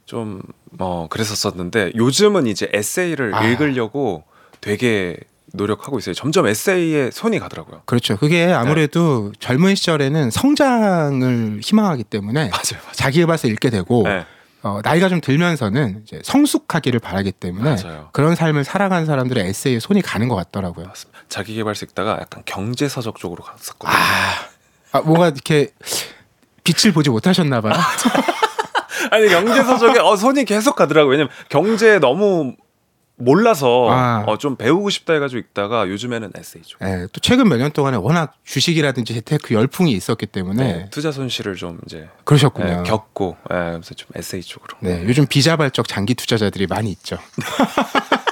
[0.05, 0.41] 좀
[0.77, 3.43] 뭐 그랬었었는데 요즘은 이제 에세이를 아.
[3.45, 4.23] 읽으려고
[4.61, 5.17] 되게
[5.53, 6.15] 노력하고 있어요.
[6.15, 7.83] 점점 에세이에 손이 가더라고요.
[7.85, 8.17] 그렇죠.
[8.17, 14.25] 그게 아무래도 젊은 시절에는 성장을 희망하기 때문에 맞아요, 자기계발서 읽게 되고 맞아요.
[14.63, 18.09] 어, 나이가 좀 들면서는 이제 성숙하기를 바라기 때문에 맞아요.
[18.13, 20.87] 그런 삶을 살아가는 사람들의 에세이에 손이 가는 것 같더라고요.
[20.87, 21.19] 맞습니다.
[21.27, 23.97] 자기계발서 읽다가 약간 경제서적 쪽으로 갔었거든요.
[24.93, 25.69] 아, 뭔가 이렇게
[26.63, 27.73] 빛을 보지 못하셨나 봐요.
[29.11, 31.11] 아니 경제서적에 어, 손이 계속 가더라고요.
[31.11, 32.55] 왜냐면 경제 너무
[33.23, 34.23] 몰라서 아.
[34.27, 36.79] 어, 좀 배우고 싶다 해가지고 읽다가 요즘에는 에세이 쪽.
[36.81, 41.55] 예, 또 최근 몇 년 동안에 워낙 주식이라든지 재테크 열풍이 있었기 때문에 네, 투자 손실을
[41.55, 42.67] 좀 이제 그러셨군요.
[42.67, 44.77] 네, 겪고 예, 그래서 좀 에세이 쪽으로.
[44.81, 47.17] 네, 요즘 비자발적 장기 투자자들이 많이 있죠.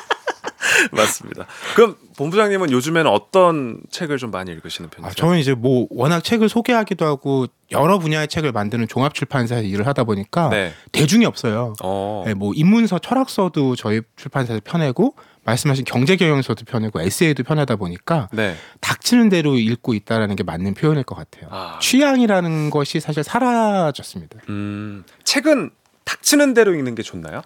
[0.91, 1.45] 맞습니다.
[1.75, 5.13] 그럼 본부장님은 요즘에는 어떤 책을 좀 많이 읽으시는 아, 편이세요?
[5.15, 10.03] 저는 이제 뭐 워낙 책을 소개하기도 하고 여러 분야의 책을 만드는 종합 출판사에서 일을 하다
[10.03, 10.73] 보니까 네.
[10.91, 11.73] 대중이 없어요.
[11.83, 12.23] 어.
[12.25, 18.55] 네, 뭐 인문서, 철학서도 저희 출판사에서 펴내고 말씀하신 경제 경영서도 펴내고 에세이도 펴내다 보니까 네.
[18.79, 21.47] 닥치는 대로 읽고 있다라는 게 맞는 표현일 것 같아요.
[21.51, 21.79] 아.
[21.81, 24.39] 취향이라는 것이 사실 사라졌습니다.
[24.49, 25.03] 음.
[25.23, 25.71] 책은
[26.05, 27.41] 닥치는 대로 읽는 게 좋나요?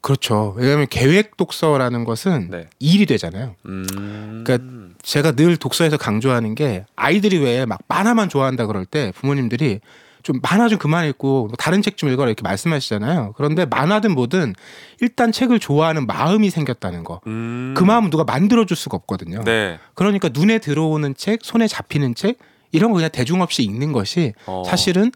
[0.00, 0.54] 그렇죠.
[0.56, 2.68] 왜냐하면 계획 독서라는 것은 네.
[2.78, 3.54] 일이 되잖아요.
[3.66, 4.42] 음.
[4.44, 9.80] 그러니까 제가 늘 독서에서 강조하는 게 아이들이 왜 막 만화만 좋아한다 그럴 때 부모님들이
[10.22, 13.34] 좀 만화 좀 그만 읽고 뭐 다른 책 좀 읽어라 이렇게 말씀하시잖아요.
[13.36, 14.54] 그런데 만화든 뭐든
[15.00, 17.20] 일단 책을 좋아하는 마음이 생겼다는 거.
[17.26, 17.74] 음.
[17.76, 19.42] 그 마음은 누가 만들어줄 수가 없거든요.
[19.44, 19.78] 네.
[19.94, 22.38] 그러니까 눈에 들어오는 책, 손에 잡히는 책
[22.72, 24.62] 이런 거 그냥 대중 없이 읽는 것이 어.
[24.66, 25.10] 사실은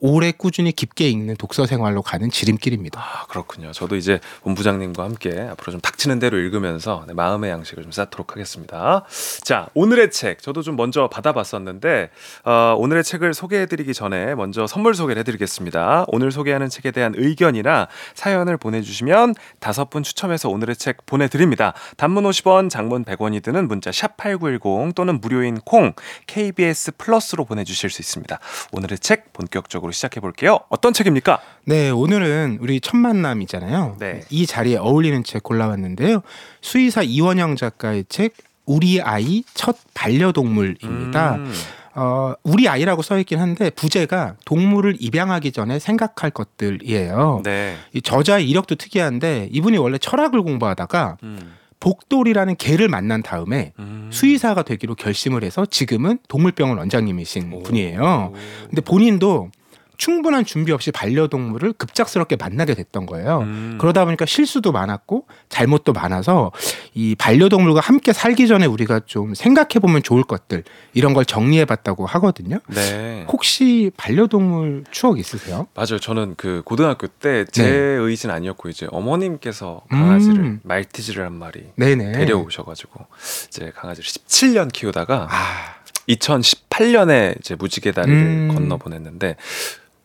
[0.00, 3.00] 오래 꾸준히 깊게 읽는 독서 생활로 가는 지름길입니다.
[3.00, 3.72] 아 그렇군요.
[3.72, 9.04] 저도 이제 본부장님과 함께 앞으로 좀 닥치는 대로 읽으면서 네, 마음의 양식을 좀 쌓도록 하겠습니다.
[9.42, 12.10] 자 오늘의 책 저도 좀 먼저 받아봤었는데
[12.44, 16.04] 어, 오늘의 책을 소개해드리기 전에 먼저 선물 소개를 해드리겠습니다.
[16.08, 21.74] 오늘 소개하는 책에 대한 의견이나 사연을 보내주시면 다섯 분 추첨해서 오늘의 책 보내드립니다.
[21.96, 25.92] 단문 50원, 장문 100원이 드는 문자 샵 #8910 또는 무료인 콩
[26.28, 28.38] KBS 플러스로 보내주실 수 있습니다.
[28.72, 30.58] 오늘의 책 본격적으로 시작해 볼게요.
[30.68, 31.40] 어떤 책입니까?
[31.64, 33.96] 네, 오늘은 우리 첫 만남이잖아요.
[33.98, 34.20] 네.
[34.30, 36.22] 이 자리에 어울리는 책 골라왔는데요.
[36.60, 38.34] 수의사 이원영 작가의 책
[38.66, 41.34] 우리 아이 첫 반려동물입니다.
[41.36, 41.52] 음.
[41.94, 47.42] 어, 우리 아이라고 써 있긴 한데 부제가 동물을 입양하기 전에 생각할 것들이에요.
[47.44, 47.74] 네.
[47.92, 51.54] 이 저자의 이력도 특이한데 이분이 원래 철학을 공부하다가 음.
[51.80, 54.10] 복돌이라는 개를 만난 다음에 음.
[54.12, 57.62] 수의사가 되기로 결심을 해서 지금은 동물병원 원장님이신 오.
[57.62, 58.32] 분이에요.
[58.66, 59.50] 근데 본인도
[59.98, 63.40] 충분한 준비 없이 반려동물을 급작스럽게 만나게 됐던 거예요.
[63.40, 63.78] 음.
[63.80, 66.52] 그러다 보니까 실수도 많았고 잘못도 많아서
[66.94, 70.62] 이 반려동물과 함께 살기 전에 우리가 좀 생각해 보면 좋을 것들
[70.94, 72.60] 이런 걸 정리해 봤다고 하거든요.
[72.68, 73.26] 네.
[73.28, 75.66] 혹시 반려동물 추억 있으세요?
[75.74, 75.98] 맞아요.
[75.98, 77.68] 저는 그 고등학교 때제 네.
[77.68, 80.60] 의지는 아니었고 이제 어머님께서 강아지를 음.
[80.62, 82.12] 말티즈를 한 마리 네네.
[82.12, 83.04] 데려오셔가지고
[83.48, 85.74] 이제 강아지를 17년 키우다가 아,
[86.08, 88.54] 2018년에 이제 무지개 다리를 음.
[88.54, 89.36] 건너 보냈는데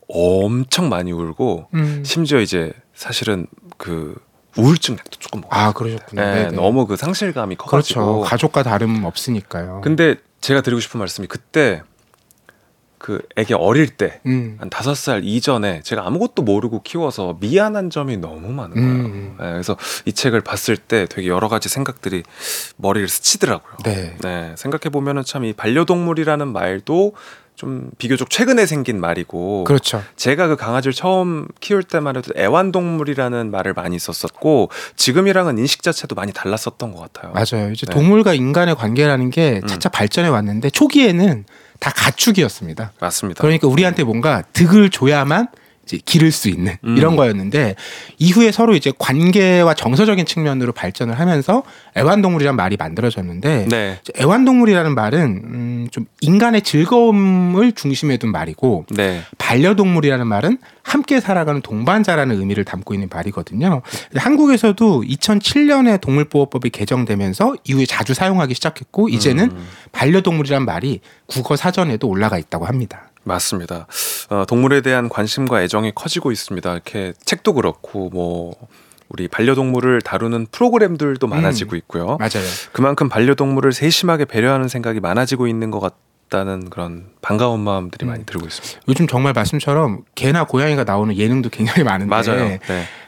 [0.09, 2.03] 엄청 많이 울고 음.
[2.05, 4.15] 심지어 이제 사실은 그
[4.57, 5.67] 우울증 약도 조금 먹었어요.
[5.69, 6.33] 아 그러셨구나.
[6.35, 6.47] 네.
[6.51, 7.69] 너무 그 상실감이 그렇죠.
[7.99, 8.21] 커가지고.
[8.21, 9.81] 가족과 다름 없으니까요.
[9.83, 11.81] 근데 제가 드리고 싶은 말씀이 그때
[12.99, 14.55] 그 애기 어릴 때 음.
[14.59, 19.05] 한 다섯 살 이전에 제가 아무것도 모르고 키워서 미안한 점이 너무 많은 거예요.
[19.05, 19.35] 음.
[19.39, 22.23] 네, 그래서 이 책을 봤을 때 되게 여러 가지 생각들이
[22.77, 23.73] 머리를 스치더라고요.
[23.83, 24.15] 네.
[24.21, 27.13] 네, 생각해 보면은 참 이 반려동물이라는 말도
[27.55, 30.03] 좀 비교적 최근에 생긴 말이고 그렇죠.
[30.15, 36.33] 제가 그 강아지를 처음 키울 때만 해도 애완동물이라는 말을 많이 썼었고 지금이랑은 인식 자체도 많이
[36.33, 37.31] 달랐었던 것 같아요.
[37.33, 37.71] 맞아요.
[37.71, 37.93] 이제 네.
[37.93, 39.67] 동물과 인간의 관계라는 게 음.
[39.67, 41.45] 차차 발전해 왔는데 초기에는
[41.79, 42.93] 다 가축이었습니다.
[42.99, 43.41] 맞습니다.
[43.41, 45.47] 그러니까 우리한테 뭔가 득을 줘야만
[45.85, 46.97] 이제 기를 수 있는 음.
[46.97, 47.75] 이런 거였는데
[48.17, 51.63] 이후에 서로 이제 관계와 정서적인 측면으로 발전을 하면서
[51.97, 60.25] 애완동물이란 말이 만들어졌는데 네, 애완동물이라는 말은 음, 좀 인간의 즐거움을 중심에 둔 말이고 네, 반려동물이라는
[60.25, 63.81] 말은 함께 살아가는 동반자라는 의미를 담고 있는 말이거든요.
[64.15, 69.67] 한국에서도 2007년에 동물보호법이 개정되면서 이후에 자주 사용하기 시작했고 이제는 음.
[69.91, 73.09] 반려동물이란 말이 국어 사전에도 올라가 있다고 합니다.
[73.23, 73.88] 맞습니다.
[74.29, 76.71] 어, 동물에 대한 관심과 애정이 커지고 있습니다.
[76.71, 78.53] 이렇게 책도 그렇고 뭐
[79.09, 82.17] 우리 반려동물을 다루는 프로그램들도 많아지고 있고요.
[82.19, 82.45] 맞아요.
[82.71, 88.09] 그만큼 반려동물을 세심하게 배려하는 생각이 많아지고 있는 것 같다는 그런 반가운 마음들이 음.
[88.09, 88.81] 많이 들고 있습니다.
[88.88, 92.47] 요즘 정말 말씀처럼 개나 고양이가 나오는 예능도 굉장히 많은데 맞아요.
[92.47, 92.59] 네.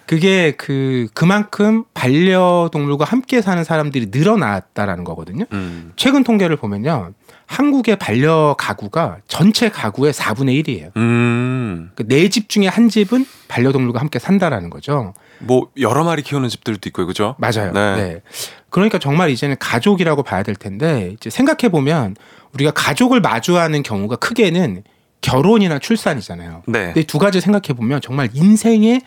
[0.06, 5.46] 그게 그 그만큼 반려동물과 함께 사는 사람들이 늘어났다라는 거거든요.
[5.52, 5.94] 음.
[5.96, 7.14] 최근 통계를 보면요.
[7.48, 10.96] 한국의 반려 가구가 전체 가구의 4분의 1이에요.
[10.98, 11.92] 음.
[11.98, 15.14] 네집 중에 한 집은 반려동물과 함께 산다라는 거죠.
[15.40, 17.36] 뭐 여러 마리 키우는 집들도 있고 그죠?
[17.38, 17.72] 맞아요.
[17.72, 17.96] 네.
[17.96, 18.22] 네.
[18.70, 22.16] 그러니까 정말 이제는 가족이라고 봐야 될 텐데 이제 생각해 보면
[22.54, 24.84] 우리가 가족을 마주하는 경우가 크게는
[25.22, 26.64] 결혼이나 출산이잖아요.
[26.68, 26.86] 네.
[26.88, 29.02] 근데 두 가지 생각해 보면 정말 인생의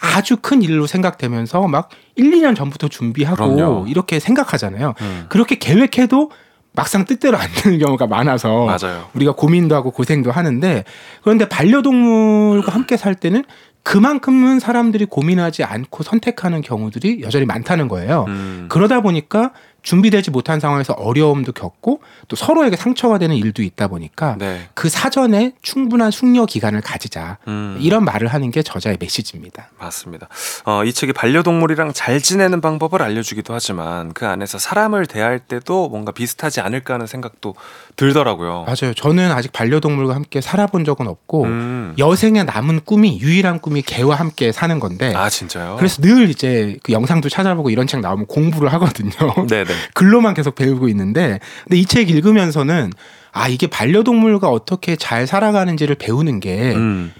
[0.00, 3.86] 아주 큰 일로 생각되면서 막 1, 2년 전부터 준비하고 그럼요.
[3.88, 4.94] 이렇게 생각하잖아요.
[5.00, 5.26] 음.
[5.28, 6.30] 그렇게 계획해도
[6.78, 9.08] 막상 뜻대로 안 되는 경우가 많아서 맞아요.
[9.14, 10.84] 우리가 고민도 하고 고생도 하는데
[11.22, 13.42] 그런데 반려동물과 함께 살 때는
[13.82, 18.26] 그만큼은 사람들이 고민하지 않고 선택하는 경우들이 여전히 많다는 거예요.
[18.28, 18.66] 음.
[18.68, 19.50] 그러다 보니까
[19.82, 24.68] 준비되지 못한 상황에서 어려움도 겪고 또 서로에게 상처가 되는 일도 있다 보니까 네.
[24.74, 27.78] 그 사전에 충분한 숙려 기간을 가지자 음.
[27.80, 29.70] 이런 말을 하는 게 저자의 메시지입니다.
[29.78, 30.28] 맞습니다.
[30.64, 36.12] 어, 이 책이 반려동물이랑 잘 지내는 방법을 알려주기도 하지만 그 안에서 사람을 대할 때도 뭔가
[36.12, 37.54] 비슷하지 않을까 하는 생각도
[37.98, 38.64] 들더라고요.
[38.66, 38.94] 맞아요.
[38.94, 41.94] 저는 아직 반려동물과 함께 살아본 적은 없고 음.
[41.98, 45.76] 여생의 남은 꿈이 유일한 꿈이 개와 함께 사는 건데 아 진짜요?
[45.78, 49.10] 그래서 늘 이제 그 영상도 찾아보고 이런 책 나오면 공부를 하거든요.
[49.48, 49.70] 네네.
[49.94, 52.92] 글로만 계속 배우고 있는데 근데 이 책 읽으면서는
[53.32, 57.12] 아 이게 반려동물과 어떻게 잘 살아가는지를 배우는 게꼭 음.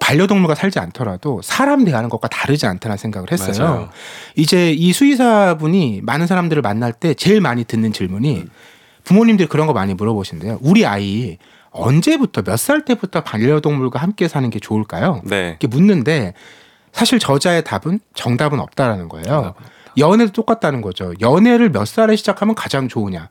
[0.00, 3.66] 반려동물과 살지 않더라도 사람 대하는 것과 다르지 않다는 생각을 했어요.
[3.68, 3.90] 맞아요.
[4.36, 8.44] 이제 이 수의사분이 많은 사람들을 만날 때 제일 많이 듣는 질문이
[9.06, 10.58] 부모님들 그런 거 많이 물어보신대요.
[10.60, 11.38] 우리 아이
[11.70, 15.22] 언제부터 몇 살 때부터 반려동물과 함께 사는 게 좋을까요?
[15.24, 15.48] 네.
[15.50, 16.34] 이렇게 묻는데
[16.92, 19.54] 사실 저자의 답은 정답은 없다라는 거예요.
[19.98, 21.12] 연애도 똑같다는 거죠.
[21.20, 23.28] 연애를 몇 살에 시작하면 가장 좋으냐?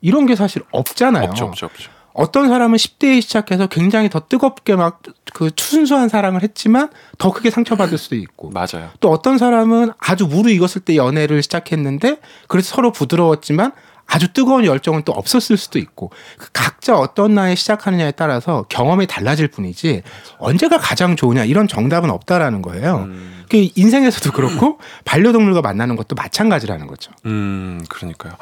[0.00, 1.28] 이런 게 사실 없잖아요.
[1.30, 1.90] 없죠, 없죠, 없죠.
[2.12, 5.00] 어떤 사람은 10대에 시작해서 굉장히 더 뜨겁게 막
[5.34, 6.88] 그 순수한 사랑을 했지만
[7.18, 8.88] 더 크게 상처받을 수도 있고 맞아요.
[8.98, 13.72] 또 어떤 사람은 아주 무르익었을 때 연애를 시작했는데 그래서 서로 부드러웠지만
[14.10, 19.48] 아주 뜨거운 열정은 또 없었을 수도 있고 그 각자 어떤 나이에 시작하느냐에 따라서 경험이 달라질
[19.48, 20.02] 뿐이지
[20.38, 22.96] 언제가 가장 좋으냐 이런 정답은 없다라는 거예요.
[23.04, 27.12] 음, 그 인생에서도 그렇고 반려동물과 만나는 것도 마찬가지라는 거죠.
[27.26, 28.32] 음, 그러니까요.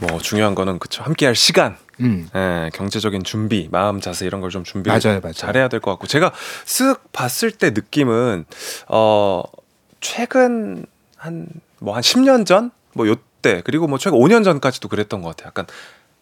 [0.00, 2.28] 뭐 중요한 거는 그쵸 함께할 시간, 음.
[2.34, 5.32] 예, 경제적인 준비, 마음 자세 이런 걸 좀 준비 맞아요, 맞아요.
[5.32, 6.32] 잘해야 될 것 같고 제가
[6.66, 8.44] 쓱 봤을 때 느낌은
[8.88, 9.42] 어
[10.00, 10.86] 최근
[11.16, 11.46] 한
[11.80, 15.48] 뭐한 10년 전 뭐 요 때 그리고 뭐 최근 5년 전까지도 그랬던 것 같아요.
[15.48, 15.66] 약간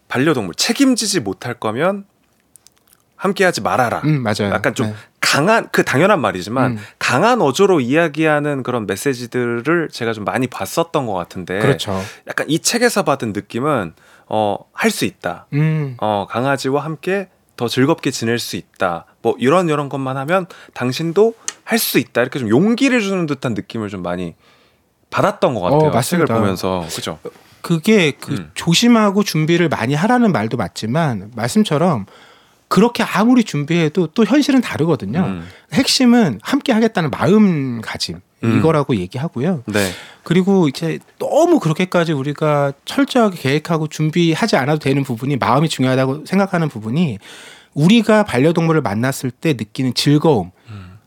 [0.09, 2.05] 반려동물 책임지지 못할 거면
[3.17, 4.01] 함께하지 말아라.
[4.05, 4.53] 음, 맞아요.
[4.53, 4.95] 약간 좀 네.
[5.21, 6.79] 강한 그 당연한 말이지만 음.
[6.99, 12.01] 강한 어조로 이야기하는 그런 메시지들을 제가 좀 많이 봤었던 것 같은데 그렇죠.
[12.29, 13.95] 약간 이 책에서 받은 느낌은
[14.29, 15.47] 어 할 수 있다.
[15.55, 15.97] 음.
[15.99, 19.07] 어 강아지와 함께 더 즐겁게 지낼 수 있다.
[19.23, 22.21] 뭐 이런 이런 것만 하면 당신도 할 수 있다.
[22.21, 24.35] 이렇게 좀 용기를 주는 듯한 느낌을 좀 많이
[25.11, 25.91] 받았던 것 같아요.
[25.91, 26.27] 어, 맞습니다.
[26.27, 27.19] 책을 보면서 그죠.
[27.61, 28.51] 그게 그 음.
[28.55, 32.07] 조심하고 준비를 많이 하라는 말도 맞지만 말씀처럼
[32.69, 35.21] 그렇게 아무리 준비해도 또 현실은 다르거든요.
[35.21, 35.49] 음.
[35.73, 38.59] 핵심은 함께 하겠다는 마음가짐 음.
[38.59, 39.63] 이거라고 얘기하고요.
[39.67, 39.91] 네.
[40.23, 47.19] 그리고 이제 너무 그렇게까지 우리가 철저하게 계획하고 준비하지 않아도 되는 부분이 마음이 중요하다고 생각하는 부분이
[47.75, 50.51] 우리가 반려동물을 만났을 때 느끼는 즐거움,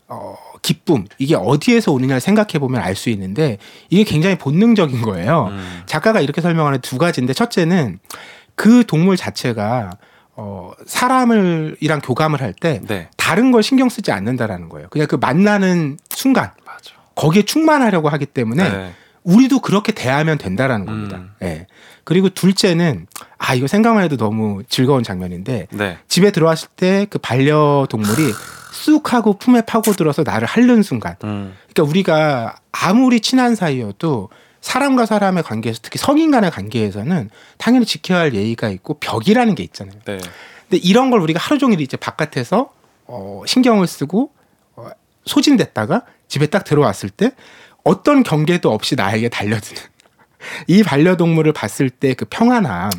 [0.08, 3.58] 어, 기쁨 이게 어디에서 오느냐를 생각해 보면 알 수 있는데
[3.88, 5.48] 이게 굉장히 본능적인 거예요.
[5.50, 5.82] 음.
[5.86, 7.98] 작가가 이렇게 설명하는 두 가지인데 첫째는
[8.54, 9.90] 그 동물 자체가
[10.36, 13.08] 어, 사람을 이랑 교감을 할때 네.
[13.16, 14.88] 다른 걸 신경 쓰지 않는다라는 거예요.
[14.90, 16.92] 그냥 그 만나는 순간 맞아.
[17.14, 18.92] 거기에 충만하려고 하기 때문에 네.
[19.24, 21.16] 우리도 그렇게 대하면 된다라는 겁니다.
[21.18, 21.30] 음.
[21.42, 21.66] 예.
[22.04, 23.06] 그리고 둘째는
[23.38, 25.98] 아 이거 생각만 해도 너무 즐거운 장면인데 네.
[26.08, 28.32] 집에 들어왔을 때 그 반려동물이
[28.72, 31.16] 쑥 하고 품에 파고들어서 나를 핥는 순간.
[31.24, 31.56] 음.
[31.72, 34.28] 그러니까 우리가 아무리 친한 사이여도
[34.60, 39.98] 사람과 사람의 관계에서 특히 성인 간의 관계에서는 당연히 지켜야 할 예의가 있고 벽이라는 게 있잖아요.
[40.04, 40.18] 네.
[40.18, 42.70] 근데 이런 걸 우리가 하루 종일 이제 바깥에서
[43.06, 44.30] 어, 신경을 쓰고
[44.76, 44.88] 어,
[45.24, 47.32] 소진됐다가 집에 딱 들어왔을 때
[47.82, 49.82] 어떤 경계도 없이 나에게 달려드는
[50.68, 52.90] 이 반려동물을 봤을 때 그 평안함.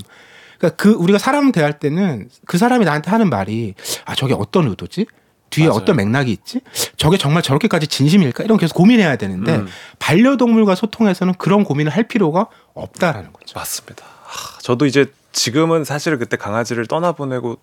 [0.58, 3.74] 그러니까 그 우리가 사람 대할 때는 그 사람이 나한테 하는 말이
[4.06, 5.08] 아 저게 어떤 의도지?
[5.52, 5.78] 뒤에 맞아요.
[5.80, 6.62] 어떤 맥락이 있지?
[6.98, 8.44] 저게 정말 저렇게까지 진심일까?
[8.44, 9.68] 이런 거 계속 고민해야 되는데 음.
[10.00, 13.60] 반려동물과 소통해서는 그런 고민을 할 필요가 없다라는 거죠.
[13.60, 14.04] 맞습니다.
[14.24, 17.58] 하, 저도 이제 지금은 사실 그때 강아지를 떠나보내고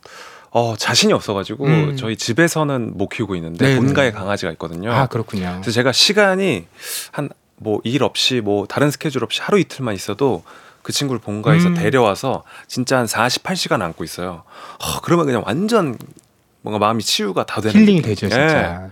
[0.50, 1.96] 어, 자신이 없어가지고 음.
[1.96, 3.80] 저희 집에서는 못 키우고 있는데 네네.
[3.80, 4.92] 본가에 강아지가 있거든요.
[4.92, 5.58] 아 그렇군요.
[5.60, 6.66] 그래서 제가 시간이
[7.12, 7.28] 한
[7.60, 10.44] 뭐 일 없이 뭐 다른 스케줄 없이 하루 이틀만 있어도
[10.82, 11.74] 그 친구를 본가에서 음.
[11.74, 14.44] 데려와서 진짜 한 48시간 안고 있어요.
[14.78, 15.98] 어, 그러면 그냥 완전
[16.68, 18.10] 뭔가 마음이 치유가 다 되는 힐링이 느낌.
[18.14, 18.30] 되죠 예.
[18.30, 18.90] 진짜.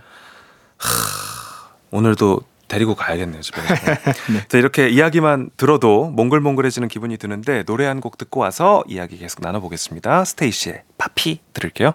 [1.91, 3.61] 오늘도 데리고 가야겠네요 집에.
[4.33, 4.47] 네.
[4.49, 10.25] 자, 이렇게 이야기만 들어도 몽글몽글해지는 기분이 드는데 노래 한 곡 듣고 와서 이야기 계속 나눠보겠습니다.
[10.25, 11.93] 스테이시의 파피 들을게요.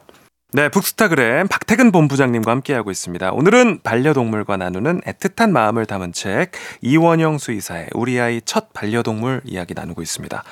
[0.53, 3.33] 네, 북스타그램 박태근 본부장님과 함께하고 있습니다.
[3.33, 10.01] 오늘은 반려동물과 나누는 애틋한 마음을 담은 책 이원영 수의사의 우리 아이 첫 반려동물 이야기 나누고
[10.01, 10.45] 있습니다.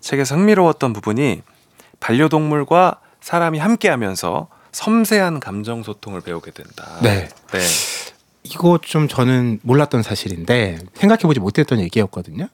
[0.00, 1.42] 책에서 흥미로웠던 부분이
[1.98, 6.98] 반려동물과 사람이 함께하면서 섬세한 감정 소통을 배우게 된다.
[7.02, 7.30] 네.
[7.50, 7.60] 네.
[8.42, 12.48] 이거 좀 저는 몰랐던 사실인데 생각해보지 못했던 얘기였거든요.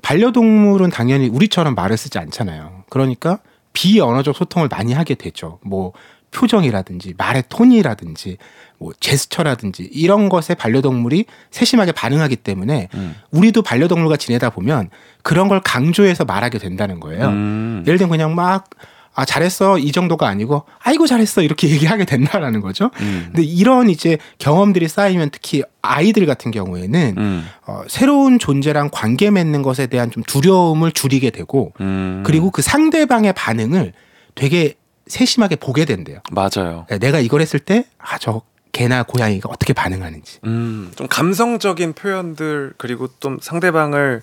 [0.00, 2.84] 반려동물은 당연히 우리처럼 말을 쓰지 않잖아요.
[2.88, 3.40] 그러니까
[3.74, 5.58] 비언어적 소통을 많이 하게 되죠.
[5.62, 5.92] 뭐
[6.30, 8.38] 표정이라든지 말의 톤이라든지
[8.78, 13.14] 뭐 제스처라든지 이런 것에 반려동물이 세심하게 반응하기 때문에 음.
[13.30, 14.88] 우리도 반려동물과 지내다 보면
[15.22, 17.26] 그런 걸 강조해서 말하게 된다는 거예요.
[17.26, 17.84] 음.
[17.86, 18.70] 예를 들면 그냥 막
[19.18, 19.78] 아, 잘했어.
[19.78, 21.42] 이 정도가 아니고, 아이고, 잘했어.
[21.42, 22.92] 이렇게 얘기하게 된다라는 거죠.
[23.00, 23.30] 음.
[23.32, 27.46] 근데 이런 이제 경험들이 쌓이면 특히 아이들 같은 경우에는 음.
[27.66, 32.22] 어, 새로운 존재랑 관계 맺는 것에 대한 좀 두려움을 줄이게 되고 음.
[32.24, 33.92] 그리고 그 상대방의 반응을
[34.36, 34.74] 되게
[35.08, 36.20] 세심하게 보게 된대요.
[36.30, 36.86] 맞아요.
[36.88, 40.38] 네, 내가 이걸 했을 때, 아, 저 개나 고양이가 어떻게 반응하는지.
[40.44, 44.22] 음, 좀 감성적인 표현들 그리고 좀 상대방을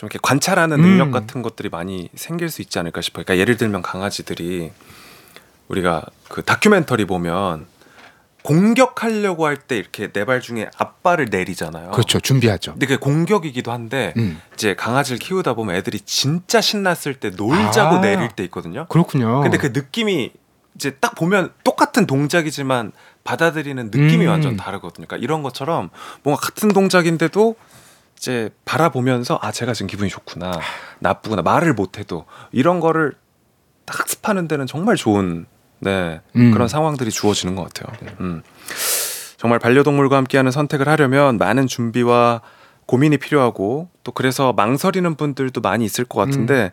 [0.00, 1.10] 좀 이렇게 관찰하는 능력 음.
[1.10, 3.22] 같은 것들이 많이 생길 수 있지 않을까 싶어요.
[3.22, 4.72] 그러니까 예를 들면 강아지들이
[5.68, 7.66] 우리가 그 다큐멘터리 보면
[8.42, 11.90] 공격하려고 할 때 이렇게 네 발 중에 앞발을 내리잖아요.
[11.90, 12.18] 그렇죠.
[12.18, 12.72] 준비하죠.
[12.72, 18.00] 근데 그게 공격이기도 한데 음, 이제 강아지를 키우다 보면 애들이 진짜 신났을 때 놀자고 아.
[18.00, 18.86] 내릴 때 있거든요.
[18.88, 19.42] 그렇군요.
[19.42, 20.32] 근데 그 느낌이
[20.76, 22.92] 이제 딱 보면 똑같은 동작이지만
[23.24, 24.30] 받아들이는 느낌이 음.
[24.30, 25.06] 완전 다르거든요.
[25.06, 25.90] 그러니까 이런 것처럼
[26.22, 27.56] 뭔가 같은 동작인데도
[28.20, 30.52] 이제 바라보면서 아 제가 지금 기분이 좋구나
[30.98, 33.14] 나쁘구나 말을 못해도 이런 거를
[33.86, 35.46] 딱 학습하는 데는 정말 좋은
[35.78, 36.50] 네 음.
[36.50, 37.96] 그런 상황들이 주어지는 것 같아요.
[38.20, 38.42] 음.
[39.38, 42.42] 정말 반려동물과 함께하는 선택을 하려면 많은 준비와
[42.84, 46.72] 고민이 필요하고 또 그래서 망설이는 분들도 많이 있을 것 같은데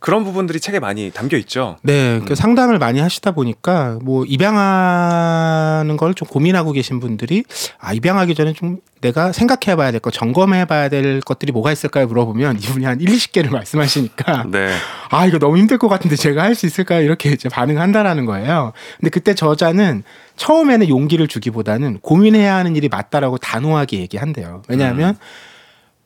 [0.00, 1.76] 그런 부분들이 책에 많이 담겨 있죠.
[1.82, 2.34] 네, 그 음.
[2.36, 7.44] 상담을 많이 하시다 보니까 뭐 입양하는 걸 좀 고민하고 계신 분들이
[7.78, 12.06] 아 입양하기 전에 좀 내가 생각해봐야 될 거, 점검해봐야 될 것들이 뭐가 있을까요?
[12.06, 14.72] 물어보면 이분이 한 1, 20개를 말씀하시니까 네.
[15.10, 17.02] 아 이거 너무 힘들 것 같은데 제가 할 수 있을까요?
[17.02, 18.72] 이렇게 이제 반응한다라는 거예요.
[18.98, 20.02] 근데 그때 저자는
[20.36, 24.62] 처음에는 용기를 주기보다는 고민해야 하는 일이 맞다라고 단호하게 얘기한대요.
[24.68, 25.16] 왜냐하면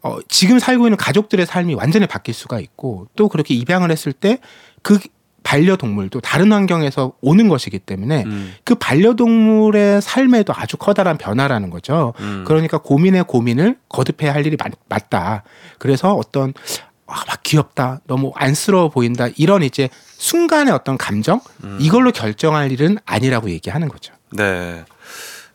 [0.02, 4.38] 어, 지금 살고 있는 가족들의 삶이 완전히 바뀔 수가 있고 또 그렇게 입양을 했을 때
[4.82, 4.98] 그
[5.44, 8.54] 반려동물도 다른 환경에서 오는 것이기 때문에 음.
[8.64, 12.14] 그 반려동물의 삶에도 아주 커다란 변화라는 거죠.
[12.20, 12.44] 음.
[12.46, 15.42] 그러니까 고민의 고민을 거듭해야 할 일이 맞, 맞다.
[15.78, 16.54] 그래서 어떤
[17.06, 21.78] 아, 막 귀엽다, 너무 안쓰러워 보인다 이런 이제 순간의 어떤 감정 음.
[21.80, 24.14] 이걸로 결정할 일은 아니라고 얘기하는 거죠.
[24.30, 24.84] 네.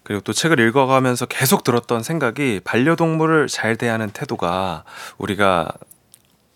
[0.08, 4.86] 그리고 또 책을 읽어가면서 계속 들었던 생각이 반려동물을 잘 대하는 태도가
[5.18, 5.68] 우리가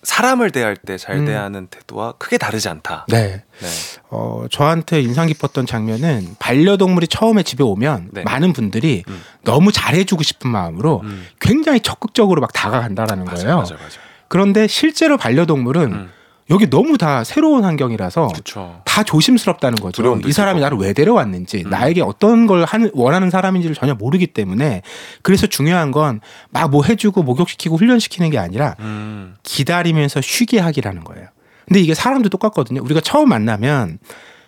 [0.04, 1.26] 사람을 대할 때잘 음.
[1.26, 3.08] 대하는 태도와 크게 다르지 않다.
[3.10, 3.44] 네.
[3.60, 3.68] 네.
[4.10, 8.24] 어, 저한테 인상 깊었던 장면은 반려동물이 처음에 집에 오면 네.
[8.24, 9.22] 많은 분들이 음.
[9.44, 11.28] 너무 잘해주고 싶은 마음으로 음.
[11.42, 13.56] 굉장히 적극적으로 막 다가간다라는 맞아요, 거예요.
[13.58, 14.12] 맞아요, 맞아요.
[14.30, 16.12] 그런데 실제로 반려동물은 음.
[16.50, 18.82] 여기 너무 다 새로운 환경이라서 그렇죠.
[18.84, 20.20] 다 조심스럽다는 거죠.
[20.26, 21.70] 이 사람이 나를 왜 데려왔는지, 음.
[21.70, 24.82] 나에게 어떤 걸 하는, 원하는 사람인지를 전혀 모르기 때문에
[25.22, 26.20] 그래서 중요한 건
[26.50, 29.36] 막 뭐 해주고 목욕시키고 훈련시키는 게 아니라 음.
[29.44, 31.28] 기다리면서 쉬게 하기라는 거예요.
[31.68, 32.82] 근데 이게 사람도 똑같거든요.
[32.84, 34.00] 우리가 처음 만나면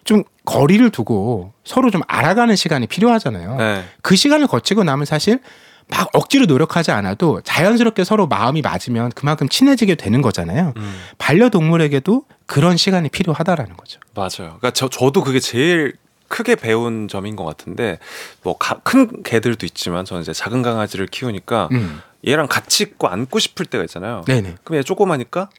[0.04, 3.56] 좀 거리를 두고 서로 좀 알아가는 시간이 필요하잖아요.
[3.56, 3.84] 네.
[4.02, 5.40] 그 시간을 거치고 나면 사실
[5.88, 10.74] 막 억지로 노력하지 않아도 자연스럽게 서로 마음이 맞으면 그만큼 친해지게 되는 거잖아요.
[10.78, 11.00] 음.
[11.18, 14.00] 반려동물에게도 그런 시간이 필요하다라는 거죠.
[14.16, 14.58] 맞아요.
[14.60, 15.94] 그러니까 저 저도 그게 제일
[16.30, 18.00] 크게 배운 점인 것 같은데
[18.42, 22.02] 뭐 큰 개들도 있지만 저는 이제 작은 강아지를 키우니까 음.
[22.28, 24.24] 얘랑 같이 있고 안고 싶을 때가 있잖아요.
[24.26, 24.56] 네네.
[24.64, 25.50] 그럼 얘 조그마니까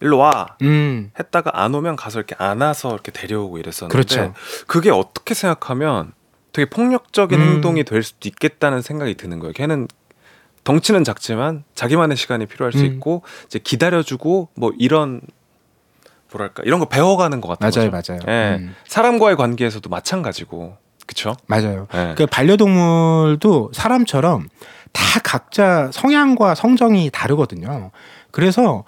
[0.00, 1.10] 일로 와 음.
[1.18, 4.34] 했다가 안 오면 가서 이렇게 안아서 이렇게 데려오고 이랬었는데 그렇죠.
[4.66, 6.12] 그게 어떻게 생각하면
[6.54, 7.46] 되게 폭력적인 음.
[7.46, 9.52] 행동이 될 수도 있겠다는 생각이 드는 거예요.
[9.52, 9.88] 걔는
[10.62, 12.86] 덩치는 작지만 자기만의 시간이 필요할 수 음.
[12.86, 15.20] 있고 이제 기다려주고 뭐 이런
[16.32, 17.90] 뭐랄까 이런 거 배워가는 것 같아요.
[17.90, 18.20] 맞아요, 맞아요.
[18.28, 18.74] 예, 음.
[18.86, 20.76] 사람과의 관계에서도 마찬가지고
[21.06, 21.36] 그렇죠.
[21.46, 21.88] 맞아요.
[21.92, 22.14] 예.
[22.16, 24.48] 그 반려동물도 사람처럼
[24.92, 27.90] 다 각자 성향과 성정이 다르거든요.
[28.30, 28.84] 그래서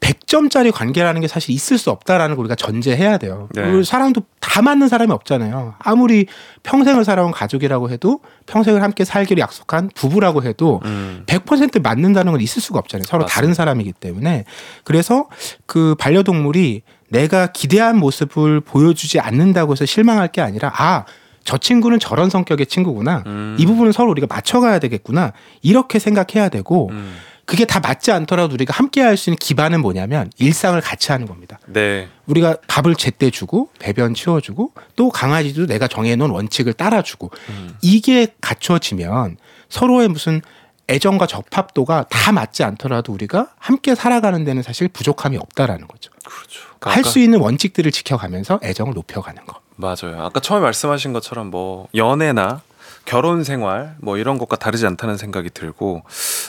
[0.00, 3.48] 100점짜리 관계라는 게 사실 있을 수 없다라는 걸 우리가 전제해야 돼요.
[3.54, 3.82] 네.
[3.82, 5.74] 사람도 다 맞는 사람이 없잖아요.
[5.78, 6.26] 아무리
[6.62, 11.24] 평생을 살아온 가족이라고 해도 평생을 함께 살기로 약속한 부부라고 해도 음.
[11.26, 13.04] 100% 맞는다는 건 있을 수가 없잖아요.
[13.06, 13.34] 서로 맞습니다.
[13.34, 14.44] 다른 사람이기 때문에.
[14.84, 15.26] 그래서
[15.66, 21.04] 그 반려동물이 내가 기대한 모습을 보여주지 않는다고 해서 실망할 게 아니라 아,
[21.44, 23.22] 저 친구는 저런 성격의 친구구나.
[23.26, 23.56] 음.
[23.58, 25.32] 이 부분은 서로 우리가 맞춰가야 되겠구나.
[25.62, 27.14] 이렇게 생각해야 되고 음.
[27.46, 31.58] 그게 다 맞지 않더라도 우리가 함께 할 수 있는 기반은 뭐냐면 일상을 같이 하는 겁니다.
[31.66, 32.08] 네.
[32.26, 37.76] 우리가 밥을 제때 주고 배변 치워주고 또 강아지도 내가 정해놓은 원칙을 따라주고 음.
[37.82, 39.38] 이게 갖춰지면
[39.68, 40.42] 서로의 무슨
[40.88, 46.10] 애정과 적합도가 다 맞지 않더라도 우리가 함께 살아가는 데는 사실 부족함이 없다라는 거죠.
[46.24, 46.60] 그렇죠.
[46.80, 49.60] 할수 있는 원칙들을 지켜가면서 애정을 높여가는 거.
[49.76, 50.22] 맞아요.
[50.22, 52.60] 아까 처음에 말씀하신 것처럼 뭐 연애나
[53.06, 56.02] 결혼 생활 뭐 이런 것과 다르지 않다는 생각이 들고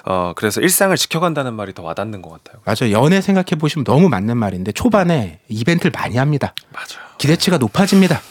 [0.06, 2.62] 어 그래서 일상을 지켜간다는 말이 더 와닿는 것 같아요.
[2.66, 2.94] 맞아요.
[2.94, 6.54] 연애 생각해 보시면 너무 맞는 말인데 초반에 이벤트를 많이 합니다.
[6.74, 7.08] 맞아요.
[7.18, 8.22] 기대치가 높아집니다.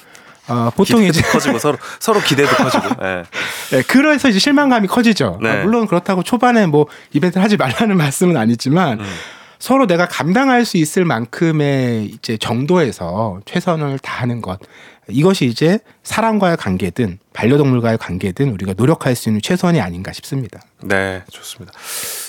[0.48, 2.84] 어, 보통 이제 커지고 서로 서로 기대도 커지고.
[3.04, 3.22] 예.
[3.70, 5.38] 네, 그래서 이제 실망감이 커지죠.
[5.42, 5.50] 네.
[5.50, 9.06] 아, 물론 그렇다고 초반에 뭐 이벤트 하지 말라는 말씀은 아니지만 음.
[9.58, 14.58] 서로 내가 감당할 수 있을 만큼의 이제 정도에서 최선을 다하는 것
[15.08, 20.60] 이것이 이제 사람과의 관계든 반려동물과의 관계든 우리가 노력할 수 있는 최선이 아닌가 싶습니다.
[20.82, 21.72] 네, 좋습니다.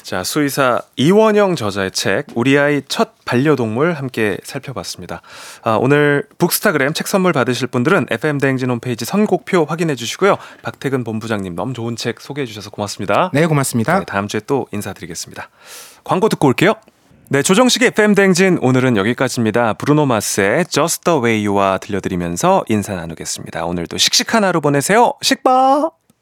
[0.04, 5.22] 자, 수의사 이원영 저자의 책 우리 아이 첫 반려동물 함께 살펴봤습니다.
[5.64, 10.38] 아, 오늘 북스타그램 책 선물 받으실 분들은 FM 대행진 홈페이지 선곡표 확인해 주시고요.
[10.62, 13.32] 박태근 본부장님 너무 좋은 책 소개해 주셔서 고맙습니다.
[13.34, 14.00] 네, 고맙습니다.
[14.00, 15.50] 네, 다음 주에 또 인사드리겠습니다.
[16.04, 16.74] 광고 듣고 올게요.
[17.30, 19.74] 네, 조정식의 FM 댕진 오늘은 여기까지입니다.
[19.74, 23.66] 브루노 마스의 Just the Way You와 들려드리면서 인사 나누겠습니다.
[23.66, 25.14] 오늘도 씩씩한 하루 보내세요.
[25.22, 25.90] 식바!